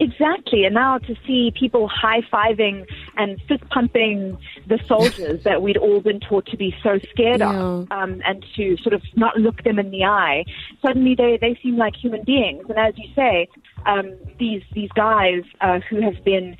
[0.00, 0.64] Exactly.
[0.64, 6.00] And now to see people high fiving and fist pumping the soldiers that we'd all
[6.00, 7.52] been taught to be so scared Yeah.
[7.58, 10.44] of, um, and to sort of not look them in the eye,
[10.82, 12.64] suddenly they, they seem like human beings.
[12.68, 13.48] And as you say,
[13.86, 16.56] um, these, these guys uh, who have been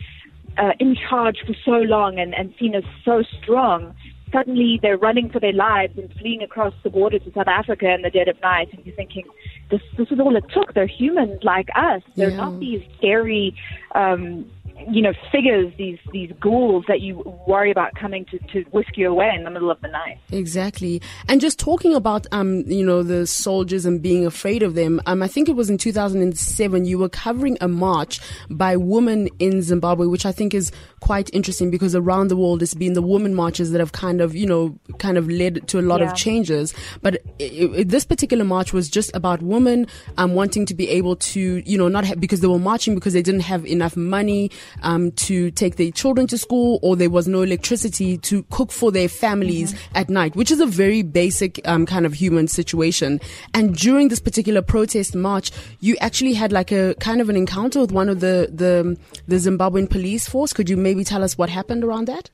[0.57, 3.95] uh, in charge for so long and, and seen as so strong,
[4.33, 8.03] suddenly they're running for their lives and fleeing across the border to South Africa in
[8.03, 8.69] the dead of night.
[8.73, 9.25] And you're thinking,
[9.71, 10.75] this, this is all it took.
[10.75, 12.03] They're humans like us.
[12.17, 12.37] They're Yeah.
[12.37, 13.55] not these scary,
[13.95, 14.47] um,
[14.91, 19.11] you know, figures, these, these ghouls that you worry about coming to, to whisk you
[19.11, 20.19] away in the middle of the night.
[20.31, 21.01] Exactly.
[21.29, 25.23] And just talking about, um, you know, the soldiers and being afraid of them, um,
[25.23, 30.07] I think it was in 2007, you were covering a march by women in Zimbabwe,
[30.07, 33.71] which I think is quite interesting because around the world it's been the women marches
[33.73, 36.11] that have kind of, you know, kind of led to a lot Yeah.
[36.11, 36.75] of changes.
[37.03, 39.87] But i i this particular march was just about women,
[40.17, 43.13] um, wanting to be able to, you know, not have, because they were marching because
[43.13, 44.51] they didn't have enough money,
[44.83, 48.91] um, to take their children to school or there was no electricity to cook for
[48.93, 53.21] their families at night, which is a very basic, um, kind of human situation.
[53.55, 55.51] And during this particular protest march,
[55.81, 59.37] you actually had like a kind of an encounter with one of the, the, the
[59.37, 60.53] Zimbabwean police force.
[60.53, 62.31] Could you maybe tell us what happened around that?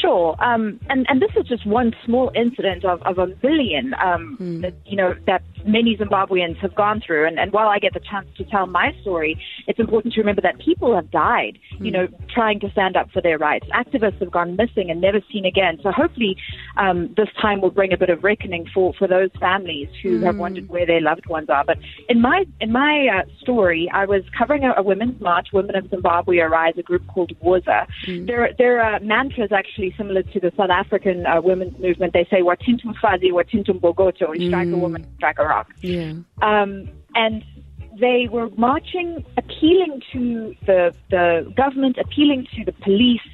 [0.00, 4.36] Sure, um, and and this is just one small incident of, of a million um,
[4.60, 7.26] that you know that many Zimbabweans have gone through.
[7.26, 10.42] And, and while I get the chance to tell my story, it's important to remember
[10.42, 13.66] that people have died, you know, trying to stand up for their rights.
[13.72, 15.78] Activists have gone missing and never seen again.
[15.82, 16.36] So hopefully,
[16.76, 20.36] um, this time will bring a bit of reckoning for, for those families who have
[20.38, 21.64] wondered where their loved ones are.
[21.64, 25.76] But in my in my uh, story, I was covering a, a women's march, Women
[25.76, 27.86] of Zimbabwe Arise, a group called Woza.
[28.26, 32.12] Their their uh, mantra is actually similar to the South African uh, women's movement.
[32.12, 35.68] They say "Watintum Fazi, Watintum Bogoto," we strike a woman, strike a rock.
[35.80, 36.12] Yeah.
[36.42, 37.44] Um, and
[37.98, 43.28] they were marching, appealing to the the government, appealing to the police,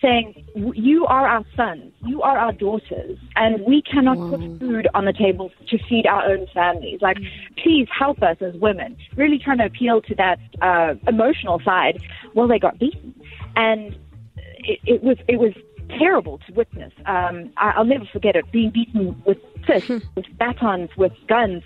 [0.00, 5.04] saying, "You are our sons, you are our daughters, and we cannot put food on
[5.06, 7.00] the table to feed our own families.
[7.00, 7.18] Like,
[7.62, 12.00] please help us as women." Really trying to appeal to that uh, emotional side.
[12.34, 13.14] Well, they got beaten,
[13.56, 13.96] and
[14.36, 15.52] it, it was it was
[15.88, 16.92] terrible to witness.
[17.06, 18.50] Um, I, I'll never forget it.
[18.52, 21.62] Being beaten with fists, with batons, with guns,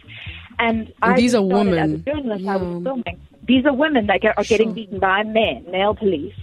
[0.59, 1.78] and, I these are women.
[1.78, 3.20] As a journalist, I was filming.
[3.46, 6.35] These are women that get, are getting beaten by men, male police.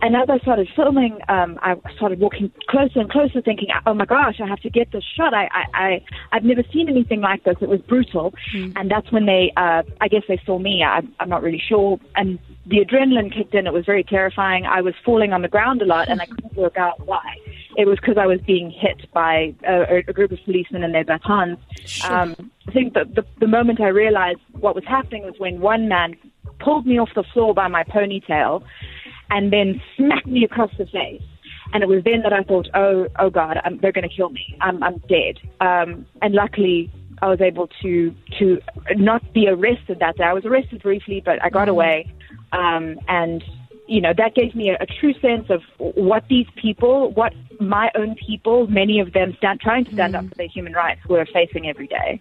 [0.00, 4.04] And as I started filming, um, I started walking closer and closer, thinking, "Oh my
[4.04, 7.42] gosh, I have to get this shot." I, I, I I've never seen anything like
[7.44, 7.56] this.
[7.60, 10.84] It was brutal, and that's when they, uh, I guess they saw me.
[10.84, 13.66] I, I'm not really sure, and the adrenaline kicked in.
[13.66, 14.66] It was very terrifying.
[14.66, 17.36] I was falling on the ground a lot, and I couldn't work out why.
[17.76, 21.04] It was because I was being hit by a, a group of policemen and their
[21.04, 21.58] batons.
[21.86, 22.12] Sure.
[22.12, 25.88] Um, I think that the the moment I realized what was happening was when one
[25.88, 26.14] man
[26.58, 28.64] pulled me off the floor by my ponytail
[29.30, 31.22] and then smacked me across the face.
[31.72, 34.30] And it was then that I thought, oh, oh God, i they're going to kill
[34.30, 34.56] me.
[34.60, 35.38] I'm, I'm dead.
[35.60, 38.60] Um, and luckily, I was able to to
[38.96, 40.24] not be arrested that day.
[40.24, 42.10] I was arrested briefly, but I got away.
[42.52, 43.42] Um, and
[43.86, 47.90] you know that gave me a, a true sense of what these people, what my
[47.94, 51.26] own people, many of them stand trying to stand up for their human rights, were
[51.32, 52.20] facing every day.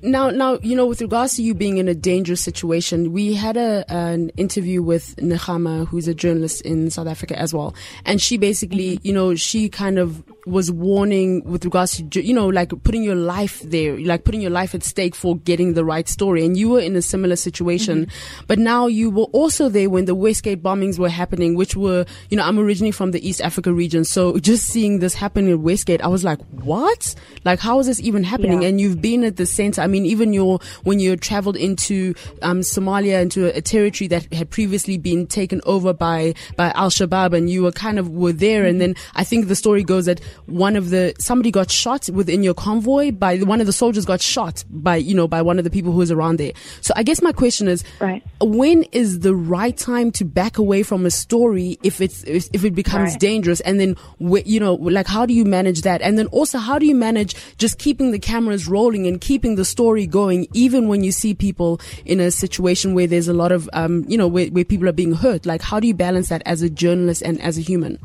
[0.00, 3.56] Now, now, you know, with regards to you being in a dangerous situation, we had
[3.56, 8.36] a an interview with Nehama, who's a journalist in South Africa as well, and she
[8.36, 9.06] basically, mm-hmm.
[9.06, 13.14] you know, she kind of was warning with regards to, you know, like putting your
[13.14, 16.68] life there, like putting your life at stake for getting the right story, and you
[16.68, 18.44] were in a similar situation, mm-hmm.
[18.46, 22.36] but now you were also there when the Westgate bombings were happening, which were, you
[22.36, 26.00] know, I'm originally from the East Africa region, so just seeing this happen in Westgate,
[26.02, 27.14] I was like, what?
[27.44, 28.62] Like, how is this even happening?
[28.62, 28.68] Yeah.
[28.68, 29.87] And you've been at the center.
[29.88, 34.30] I mean, even your when you traveled into um, Somalia, into a, a territory that
[34.32, 38.32] had previously been taken over by by Al Shabaab, and you were kind of were
[38.32, 38.64] there.
[38.66, 42.42] And then I think the story goes that one of the somebody got shot within
[42.42, 45.64] your convoy by one of the soldiers got shot by you know by one of
[45.64, 46.52] the people who was around there.
[46.82, 48.22] So I guess my question is, Right.
[48.40, 52.64] when is the right time to back away from a story if it's if, if
[52.64, 53.20] it becomes Right.
[53.20, 53.96] dangerous and then
[54.44, 57.34] you know like how do you manage that and then also how do you manage
[57.56, 61.80] just keeping the cameras rolling and keeping the story going even when you see people
[62.04, 64.92] in a situation where there's a lot of um you know where, where people are
[64.92, 67.98] being hurt like how do you balance that as a journalist and as a human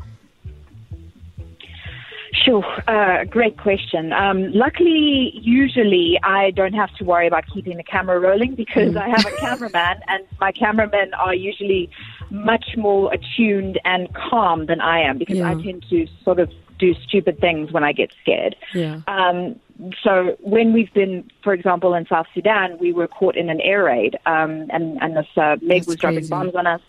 [2.44, 4.12] Sure, uh, great question.
[4.12, 9.08] Um, luckily, usually I don't have to worry about keeping the camera rolling because I
[9.08, 11.88] have a cameraman, and my cameramen are usually
[12.30, 16.94] much more attuned and calm than I am because I tend to sort of do
[17.06, 18.56] stupid things when I get scared.
[18.74, 19.00] Yeah.
[19.06, 19.58] Um,
[20.02, 23.84] so when we've been, for example, in South Sudan, we were caught in an air
[23.84, 26.80] raid, um, and and this uh, MiG was dropping bombs on us.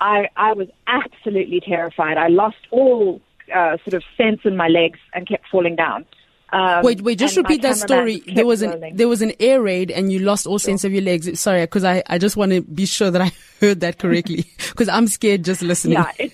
[0.00, 2.16] I I was absolutely terrified.
[2.16, 3.20] I lost all
[3.54, 6.04] uh, sort of sense in my legs and kept falling down.
[6.50, 8.22] Um, wait, wait, just repeat that story.
[8.26, 8.96] There was an rolling.
[8.96, 10.70] there was an air raid and you lost all sure.
[10.70, 11.38] sense of your legs.
[11.38, 14.88] Sorry, because I, I just want to be sure that I heard that correctly because
[14.88, 15.94] I'm scared just listening.
[15.94, 16.32] Yeah, it,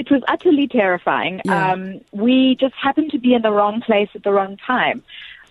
[0.00, 1.40] it was utterly terrifying.
[1.44, 1.72] Yeah.
[1.72, 5.02] Um, we just happened to be in the wrong place at the wrong time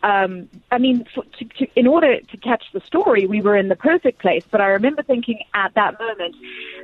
[0.04, 3.68] um, I mean, for, to, to, in order to catch the story, we were in
[3.68, 4.44] the perfect place.
[4.50, 6.36] But I remember thinking at that moment,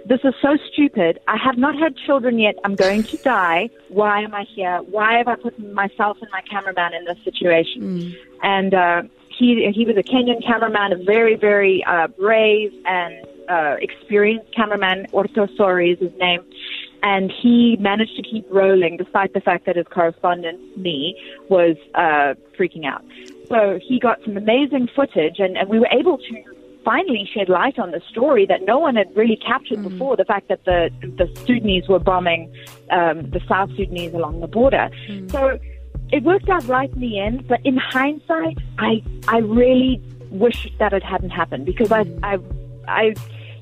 [0.06, 1.20] this is so stupid.
[1.28, 2.56] I have not had children yet.
[2.66, 3.70] I'm going to die.
[3.90, 4.80] Why am I here?
[4.90, 7.82] Why have I put myself and my cameraman in this situation?
[7.82, 8.16] Mm.
[8.44, 13.76] And uh, he he was a Kenyan cameraman, a very very uh, brave and uh,
[13.80, 15.08] experienced cameraman.
[15.12, 16.44] Orto Sori is his name
[17.06, 21.16] and he managed to keep rolling despite the fact that his correspondent, me,
[21.50, 23.06] was uh, freaking out.
[23.48, 26.44] So he got some amazing footage, and, and we were able to
[26.84, 29.90] finally shed light on the story that no one had really captured mm.
[29.90, 32.52] before the fact that the, the Sudanese were bombing
[32.90, 34.90] um, the South Sudanese along the border.
[35.08, 35.32] Mm.
[35.32, 35.60] So
[36.12, 40.92] it worked out right in the end, but in hindsight, I, I really wish that
[40.92, 42.40] it hadn't happened because I, I,
[42.88, 43.14] I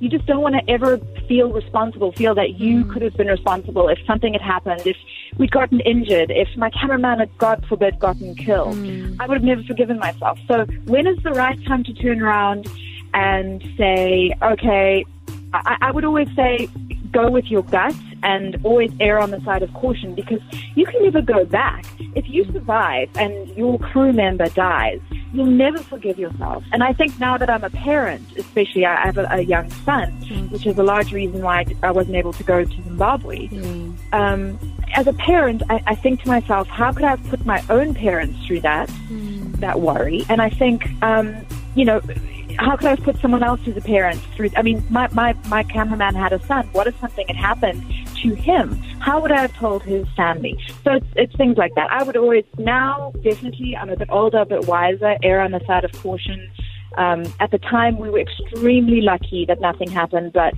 [0.04, 0.98] you just don't want to ever
[1.30, 2.92] feel responsible, feel that you mm.
[2.92, 4.98] could have been responsible if something had happened, if
[5.38, 8.76] we'd gotten injured, if my cameraman had, God forbid, gotten killed.
[8.76, 9.16] Mm.
[9.22, 10.38] I would have never forgiven myself.
[10.46, 12.68] So when is the right time to turn around
[13.14, 15.06] and say, okay,
[15.54, 16.68] I, I would always say,
[17.14, 20.40] go with your gut and always err on the side of caution because
[20.76, 21.86] you can never go back.
[22.16, 25.02] If you survive and your crew member dies,
[25.34, 26.64] you'll never forgive yourself.
[26.72, 30.12] And I think now that I'm a parent, especially I have a, a young son,
[30.22, 30.52] mm.
[30.52, 33.48] which is a large reason why I wasn't able to go to Zimbabwe.
[33.48, 33.98] Mm.
[34.14, 34.60] Um,
[34.96, 37.96] as a parent, I, I, think to myself, how could I have put my own
[37.96, 39.60] parents through that, mm.
[39.60, 40.24] that worry?
[40.30, 41.36] And I think, um,
[41.76, 42.00] you know,
[42.58, 44.50] how could I put someone else's appearance through?
[44.56, 46.68] I mean, my, my, my cameraman had a son.
[46.72, 47.84] What if something had happened
[48.22, 48.76] to him?
[49.00, 50.58] How would I have told his family?
[50.84, 51.92] So it's, it's things like that.
[51.92, 55.62] I would always, now, definitely, I'm a bit older, a bit wiser, err on the
[55.66, 56.50] side of caution.
[56.98, 60.54] Um, at the time, we were extremely lucky that nothing happened, but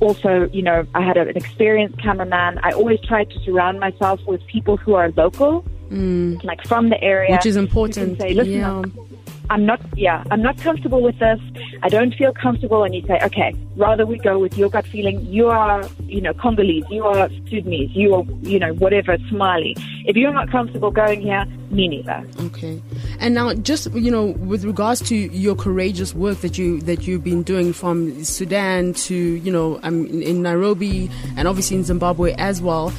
[0.00, 2.58] also, you know, I had an experienced cameraman.
[2.62, 6.42] I always tried to surround myself with people who are local, mm.
[6.42, 8.18] like from the area, which is important.
[8.18, 8.82] Say, Listen, yeah.
[9.50, 11.40] I'm not, yeah, I'm not comfortable with this.
[11.82, 12.84] I don't feel comfortable.
[12.84, 15.24] And you say, okay, rather we go with your gut feeling.
[15.26, 19.76] You are, you know, Congolese, you are Sudanese, you are, you know, whatever, Somali.
[20.06, 22.24] If you're not comfortable going here, me neither.
[22.40, 22.80] Okay.
[23.18, 27.24] And now, just you know, with regards to your courageous work that you that you've
[27.24, 32.34] been doing from Sudan to you know, um, in, in Nairobi and obviously in Zimbabwe
[32.38, 32.92] as well.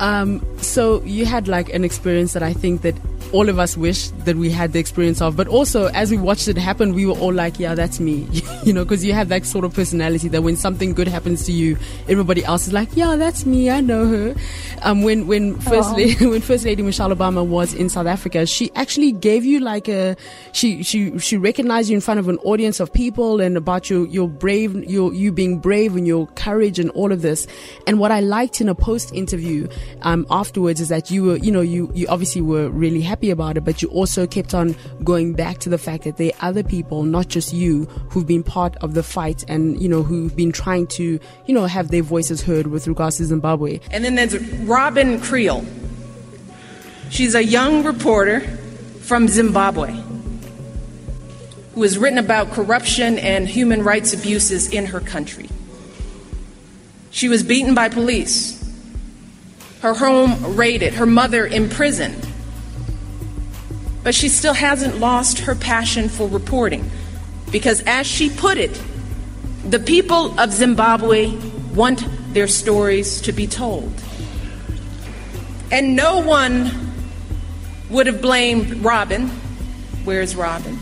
[0.00, 2.96] Um, so you had like an experience that I think that
[3.34, 5.36] all of us wish that we had the experience of.
[5.36, 8.28] But also, as we watched it happen, we were all like, yeah, that's me.
[8.64, 11.52] you know, because you have that sort of personality that when something good happens to
[11.52, 11.76] you,
[12.08, 13.70] everybody else is like, yeah, that's me.
[13.70, 14.36] I know her.
[14.82, 18.70] Um, when, when first, lady, when first lady Michelle Obama was in South Africa, she
[18.76, 20.16] actually gave you like a,
[20.52, 24.06] she, she, she recognized you in front of an audience of people and about your,
[24.06, 27.48] your brave, your, you being brave and your courage and all of this.
[27.88, 29.66] And what I liked in a post interview,
[30.02, 33.30] um, afterwards is that you were, you know, you, you obviously were really happy happy
[33.30, 36.48] about it, but you also kept on going back to the fact that there are
[36.48, 40.36] other people, not just you, who've been part of the fight and, you know, who've
[40.36, 43.80] been trying to, you know, have their voices heard with regards to Zimbabwe.
[43.90, 45.64] And then there's Robyn Kriel.
[47.08, 48.40] She's a young reporter
[49.00, 49.92] from Zimbabwe
[51.74, 55.48] who has written about corruption and human rights abuses in her country.
[57.10, 58.60] She was beaten by police,
[59.80, 62.28] her home raided, her mother imprisoned.
[64.04, 66.88] But she still hasn't lost her passion for reporting
[67.50, 68.80] because, as she put it,
[69.68, 71.34] the people of Zimbabwe
[71.74, 73.92] want their stories to be told.
[75.72, 76.70] And no one
[77.88, 79.28] would have blamed Robyn.
[80.04, 80.78] Where's Robyn?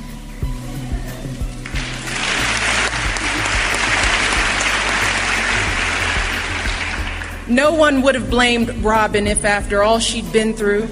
[7.48, 10.88] No one would have blamed Robyn if, after all she'd been through,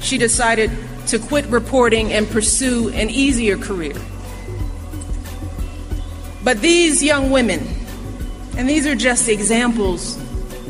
[0.00, 0.70] she decided
[1.08, 3.94] to quit reporting and pursue an easier career.
[6.42, 7.66] But these young women,
[8.56, 10.16] and these are just examples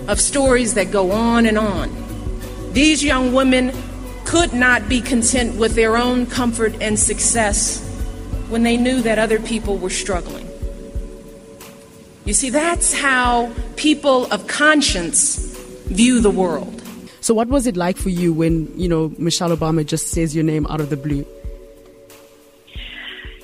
[0.08, 1.92] of stories that go on and on,
[2.72, 3.72] these young women
[4.24, 7.82] could not be content with their own comfort and success
[8.48, 10.48] when they knew that other people were struggling.
[12.24, 15.36] You see, that's how people of conscience
[15.86, 16.75] view the world.
[17.26, 20.44] So, what was it like for you when you know Michelle Obama just says your
[20.44, 21.26] name out of the blue?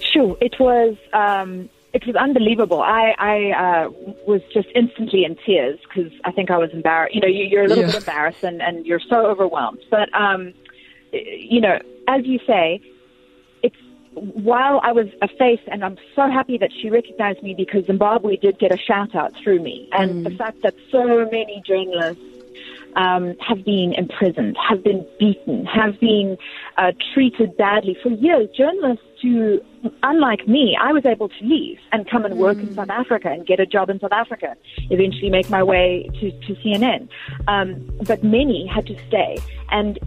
[0.00, 0.94] Sure, it was.
[1.12, 2.80] Um, it was unbelievable.
[2.80, 3.90] I, I uh,
[4.24, 7.12] was just instantly in tears because I think I was embarrassed.
[7.16, 7.90] You know, you, are a little yeah.
[7.90, 9.80] bit embarrassed and, and you're so overwhelmed.
[9.90, 10.54] But, um,
[11.12, 12.80] you know, as you say,
[13.64, 13.76] it's
[14.14, 18.36] while I was a face, and I'm so happy that she recognized me because Zimbabwe
[18.36, 19.88] did get a shout out through me.
[19.92, 20.30] And mm.
[20.30, 22.22] the fact that so many journalists
[22.96, 26.36] um, have been imprisoned, have been beaten, have been
[26.76, 28.48] uh, treated badly for years.
[28.56, 29.60] Journalists who,
[30.02, 32.68] unlike me, I was able to leave and come and work mm.
[32.68, 34.56] in South Africa and get a job in South Africa,
[34.90, 37.08] eventually make my way to, to CNN.
[37.48, 39.38] Um, but many had to stay.
[39.70, 39.98] And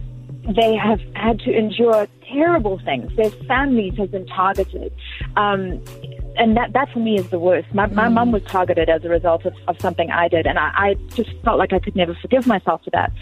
[0.54, 3.14] they have had to endure terrible things.
[3.16, 4.92] Their families have been targeted.
[5.36, 5.82] Um,
[6.36, 7.72] and that that for me is the worst.
[7.74, 10.70] My my mum was targeted as a result of, of something I did, and I,
[10.76, 13.12] I just felt like I could never forgive myself for that.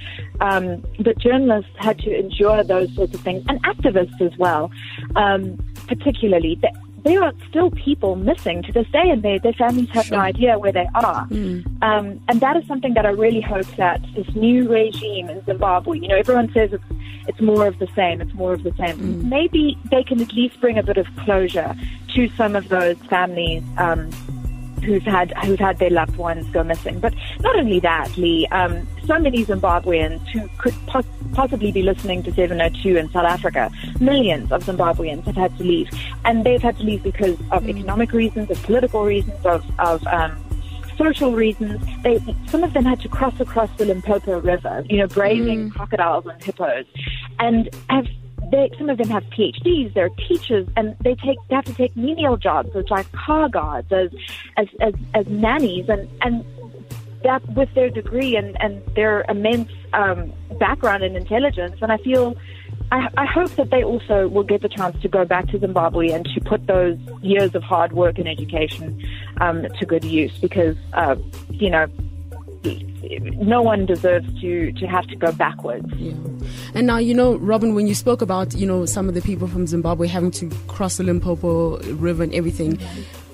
[0.41, 4.71] Um, but journalists had to endure those sorts of things, and activists as well,
[5.17, 6.59] um, particularly.
[7.05, 10.17] There are still people missing to this day, and their their families have sure.
[10.17, 11.27] no idea where they are.
[11.29, 11.83] Mm.
[11.83, 15.99] Um, and that is something that I really hope that this new regime in Zimbabwe.
[15.99, 16.85] You know, everyone says it's
[17.29, 18.21] it's more of the same.
[18.21, 18.97] It's more of the same.
[18.99, 19.25] Mm.
[19.25, 21.75] Maybe they can at least bring a bit of closure
[22.15, 24.11] to some of those families um,
[24.85, 27.01] who've had who've had their loved ones go missing.
[27.01, 28.47] But not only that, Lee.
[28.49, 33.71] Um, so many Zimbabweans who could pos- possibly be listening to 702 in South Africa,
[34.01, 35.91] millions of Zimbabweans have had to leave,
[36.25, 40.37] and they've had to leave because of economic reasons, of political reasons, of of um,
[40.97, 41.81] social reasons.
[42.03, 45.75] They, some of them had to cross across the Limpopo River, you know, braving mm.
[45.75, 46.87] crocodiles and hippos,
[47.39, 48.07] and have
[48.51, 51.97] they, some of them have PhDs, they're teachers, and they take they have to take
[51.97, 54.11] menial jobs as like car guards, as
[54.57, 56.45] as as, as nannies, and and
[57.23, 62.37] that with their degree and and their immense um, background and intelligence, and I feel
[62.93, 66.11] I, I, hope that they also will get the chance to go back to Zimbabwe
[66.11, 69.03] and to put those years of hard work and education
[69.41, 71.17] um, to good use because, uh,
[71.51, 71.87] you know,
[72.65, 75.87] no one deserves to, to have to go backwards.
[75.97, 76.13] Yeah.
[76.75, 79.47] And now, you know, Robyn, when you spoke about, you know, some of the people
[79.49, 82.79] from Zimbabwe having to cross the Limpopo River and everything,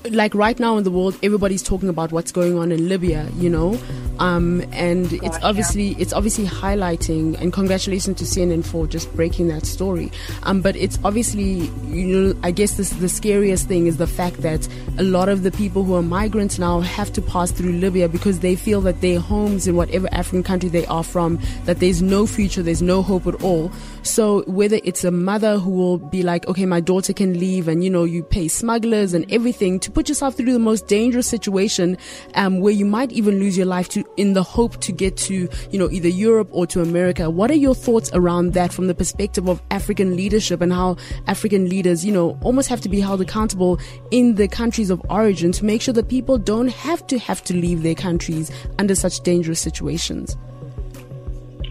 [0.09, 3.51] like right now in the world, everybody's talking about what's going on in Libya, you
[3.51, 3.79] know,
[4.19, 7.41] um, and it's obviously it's obviously highlighting.
[7.41, 10.11] And congratulations to CNN for just breaking that story.
[10.43, 14.43] Um, but it's obviously, you know, I guess this, the scariest thing is the fact
[14.43, 18.09] that a lot of the people who are migrants now have to pass through Libya
[18.09, 22.03] because they feel that their homes in whatever African country they are from, that there's
[22.03, 23.71] no future, there's no hope at all.
[24.03, 27.85] So whether it's a mother who will be like, okay, my daughter can leave, and
[27.85, 31.99] you know, you pay smugglers and everything to put yourself through the most dangerous situation,
[32.35, 35.49] um, where you might even lose your life to, in the hope to get to,
[35.71, 37.29] you know, either Europe or to America.
[37.31, 40.97] What are your thoughts around that from the perspective of African leadership and how
[41.27, 43.79] African leaders, you know, almost have to be held accountable
[44.11, 47.55] in the countries of origin to make sure that people don't have to have to
[47.55, 50.37] leave their countries under such dangerous situations?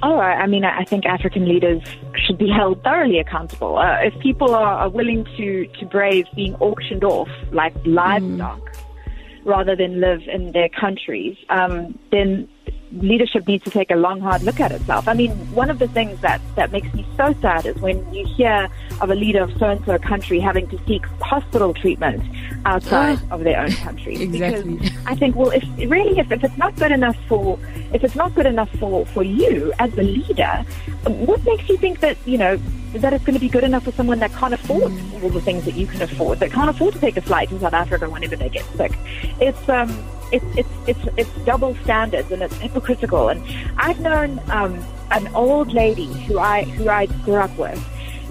[0.01, 1.81] Oh, I mean, I think African leaders
[2.25, 3.77] should be held thoroughly accountable.
[3.77, 9.45] Uh, if people are, are, willing to, to brave being auctioned off like livestock mm.
[9.45, 12.47] rather than live in their countries, um, then
[12.91, 15.07] leadership needs to take a long, hard look at itself.
[15.07, 18.25] I mean, one of the things that, that makes me so sad is when you
[18.25, 18.67] hear
[19.01, 22.23] of a leader of so and so country having to seek hospital treatment
[22.65, 24.15] outside of their own country.
[24.21, 24.75] exactly.
[24.75, 27.59] Because I think, well, if really, if, if it's not good enough for,
[27.93, 30.65] if it's not good enough for, for you as the leader,
[31.05, 32.57] what makes you think that, you know,
[32.93, 35.63] that it's going to be good enough for someone that can't afford all the things
[35.65, 38.35] that you can afford, that can't afford to take a flight to South Africa whenever
[38.35, 38.91] they get sick.
[39.39, 39.89] It's, um,
[40.31, 43.29] it's it's it's it's double standards and it's hypocritical.
[43.29, 43.43] And
[43.77, 47.79] I've known um, an old lady who I who I grew up with,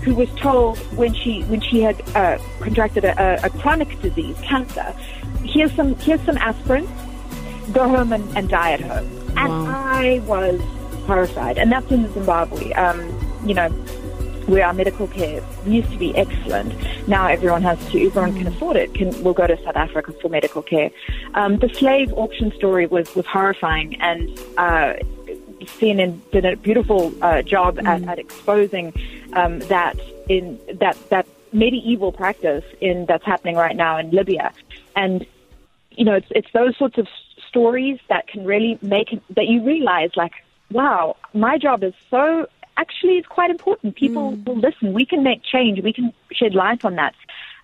[0.03, 4.95] who was told when she when she had uh, contracted a, a, chronic disease, cancer,
[5.45, 6.87] here's some here's some aspirin,
[7.73, 9.09] go home and, and die at home.
[9.37, 10.61] And I was
[11.07, 11.59] horrified.
[11.59, 12.73] And that's in Zimbabwe.
[12.73, 13.01] Um,
[13.45, 13.69] you know,
[14.49, 16.75] where our medical care used to be excellent.
[17.07, 20.29] Now everyone has to, everyone can afford it, can will go to South Africa for
[20.29, 20.91] medical care.
[21.35, 24.95] Um, the slave auction story was, was horrifying and uh,
[25.79, 27.87] CNN did a beautiful uh, job mm.
[27.87, 28.93] at, at, exposing
[29.35, 34.53] um, that in that that medieval practice in that's happening right now in Libya.
[34.97, 35.27] And
[35.91, 37.07] you know, it's it's those sorts of
[37.49, 40.33] stories that can really make that you realize like,
[40.71, 42.47] wow, my job is so
[42.79, 43.97] actually it's quite important.
[43.97, 44.47] People mm.
[44.47, 44.95] will listen.
[44.95, 45.83] We can make change.
[45.83, 47.15] We can shed light on that.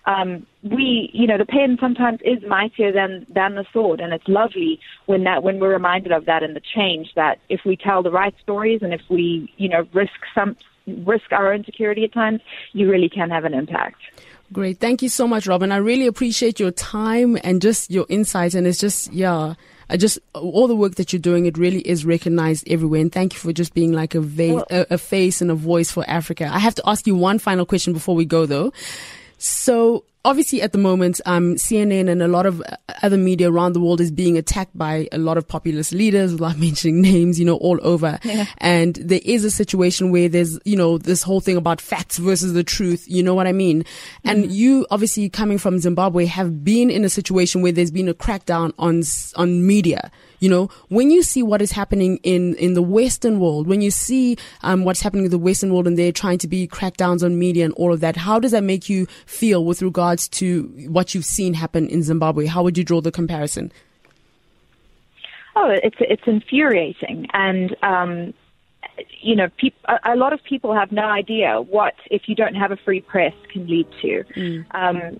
[0.05, 4.27] um, we, you know, the pen sometimes is mightier than than the sword, and it's
[4.27, 8.03] lovely when that when we're reminded of that and the change that if we tell
[8.03, 10.55] the right stories and if we, you know, risk some
[11.05, 12.41] risk our own security at times,
[12.73, 13.97] you really can have an impact.
[14.53, 14.77] Great.
[14.79, 15.71] Thank you so much, Robyn.
[15.71, 18.53] I really appreciate your time and just your insights.
[18.53, 19.55] And it's just, yeah,
[19.89, 23.01] I just, all the work that you're doing, it really is recognized everywhere.
[23.01, 25.91] And thank you for just being like a, va- a, a face and a voice
[25.91, 26.49] for Africa.
[26.51, 28.73] I have to ask you one final question before we go though.
[29.37, 32.61] So obviously at the moment, um, CNN and a lot of
[33.03, 36.57] other media around the world is being attacked by a lot of populist leaders without
[36.59, 38.19] mentioning names, you know, all over.
[38.23, 38.45] Yeah.
[38.57, 42.53] And there is a situation where there's, you know, this whole thing about facts versus
[42.53, 43.05] the truth.
[43.07, 43.83] You know what I mean?
[43.83, 44.29] Mm-hmm.
[44.29, 48.13] And you obviously coming from Zimbabwe have been in a situation where there's been a
[48.13, 49.03] crackdown on,
[49.35, 50.11] on media.
[50.45, 53.89] You know, when you see what is happening in, in the Western world, when you
[53.89, 57.39] see um, what's happening in the Western world and they're trying to be crackdowns on
[57.39, 61.15] media and all of that, how does that make you feel with regards to what
[61.15, 62.45] you've seen happen in Zimbabwe?
[62.45, 63.71] How would you draw the comparison?
[65.55, 68.31] Oh, it's it's infuriating, and um,
[69.21, 72.53] you know, peop- a, a, lot of people have no idea what if you don't
[72.53, 74.23] have a free press can lead to.
[74.35, 74.65] Mm.
[74.75, 75.19] Um,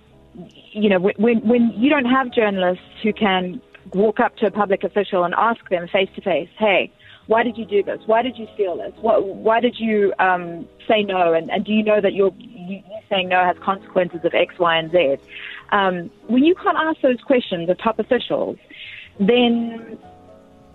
[0.72, 3.60] you know, when when you don't have journalists who can
[3.94, 6.92] walk up to a public official and ask them face to face, hey,
[7.28, 8.00] why did you do this?
[8.06, 8.94] Why did you steal this?
[9.02, 11.34] What, why did you um, say no?
[11.34, 14.78] And, and do you know that you, you saying no has consequences of X, Y,
[14.78, 15.18] and Z?
[15.72, 18.58] Um, when you can't ask those questions of top officials,
[19.20, 19.98] then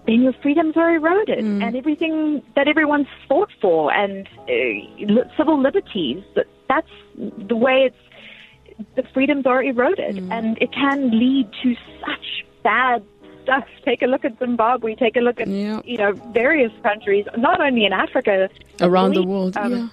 [0.07, 1.63] then your freedoms are eroded, mm.
[1.63, 6.25] and everything that everyone's fought for, and uh, civil liberties.
[6.35, 8.87] That that's the way it's.
[8.97, 10.33] The freedoms are eroded, mm.
[10.33, 13.05] and it can lead to such bad
[13.43, 13.65] stuff.
[13.85, 14.95] Take a look at Zimbabwe.
[14.95, 15.81] Take a look at yeah.
[15.85, 18.49] you know various countries, not only in Africa,
[18.81, 19.57] around the world.
[19.57, 19.89] Um, yeah.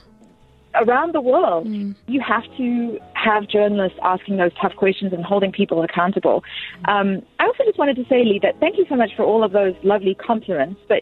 [0.75, 1.95] Around the world, mm.
[2.05, 6.43] you have to have journalists asking those tough questions and holding people accountable.
[6.85, 9.43] Um, I also just wanted to say, Lee, that thank you so much for all
[9.43, 10.79] of those lovely compliments.
[10.87, 11.01] But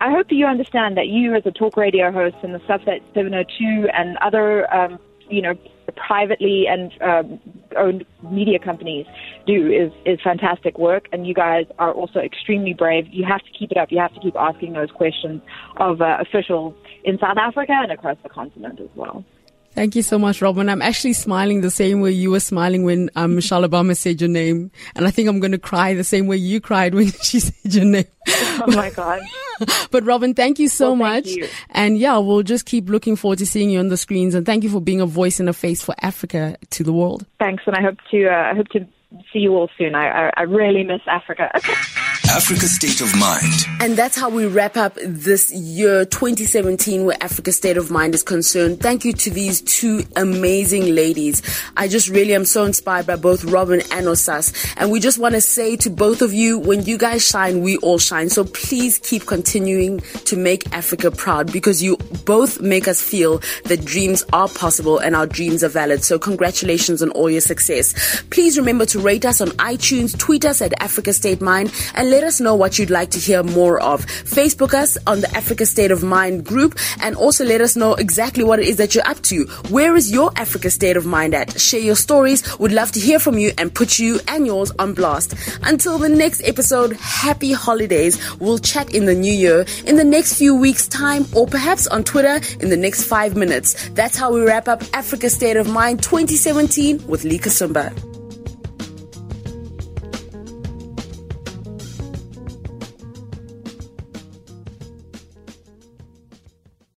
[0.00, 2.82] I hope that you understand that you, as a talk radio host, and the stuff
[2.86, 5.54] that 702 and other, um, you know,
[5.92, 7.40] privately and um,
[7.76, 9.06] owned media companies
[9.46, 13.06] do is is fantastic work, and you guys are also extremely brave.
[13.10, 13.90] You have to keep it up.
[13.90, 15.42] You have to keep asking those questions
[15.76, 16.74] of uh, officials
[17.04, 19.24] in South Africa and across the continent as well.
[19.72, 20.68] Thank you so much, Robyn.
[20.68, 24.28] I'm actually smiling the same way you were smiling when um, Michelle Obama said your
[24.28, 24.72] name.
[24.96, 27.72] And I think I'm going to cry the same way you cried when she said
[27.72, 28.04] your name.
[28.28, 29.20] Oh my God.
[29.90, 31.26] but Robyn, thank you so well, much.
[31.26, 31.48] You.
[31.70, 34.34] And yeah, we'll just keep looking forward to seeing you on the screens.
[34.34, 37.26] And thank you for being a voice and a face for Africa to the world.
[37.38, 37.62] Thanks.
[37.66, 38.86] And I hope to, uh, I hope to
[39.32, 39.94] see you all soon.
[39.94, 41.50] I, I, I really miss Africa.
[42.30, 43.66] Africa State of Mind.
[43.80, 48.22] And that's how we wrap up this year 2017 where Africa State of Mind is
[48.22, 48.78] concerned.
[48.80, 51.42] Thank you to these two amazing ladies.
[51.76, 54.74] I just really am so inspired by both Robyn and Osas.
[54.76, 57.78] And we just want to say to both of you, when you guys shine, we
[57.78, 58.28] all shine.
[58.28, 63.84] So please keep continuing to make Africa proud because you both make us feel that
[63.84, 66.04] dreams are possible and our dreams are valid.
[66.04, 68.22] So congratulations on all your success.
[68.30, 72.19] Please remember to rate us on iTunes, tweet us at Africa State Mind, and let
[72.24, 74.06] us know what you'd like to hear more of.
[74.06, 78.44] Facebook us on the Africa State of Mind group, and also let us know exactly
[78.44, 79.44] what it is that you're up to.
[79.68, 81.60] Where is your Africa State of Mind at?
[81.60, 82.58] Share your stories.
[82.58, 85.34] We'd love to hear from you and put you and yours on blast.
[85.62, 88.18] Until the next episode, happy holidays.
[88.38, 92.04] We'll chat in the new year, in the next few weeks' time, or perhaps on
[92.04, 93.88] Twitter in the next five minutes.
[93.90, 98.09] That's how we wrap up Africa State of Mind 2017 with Lee Kasumba.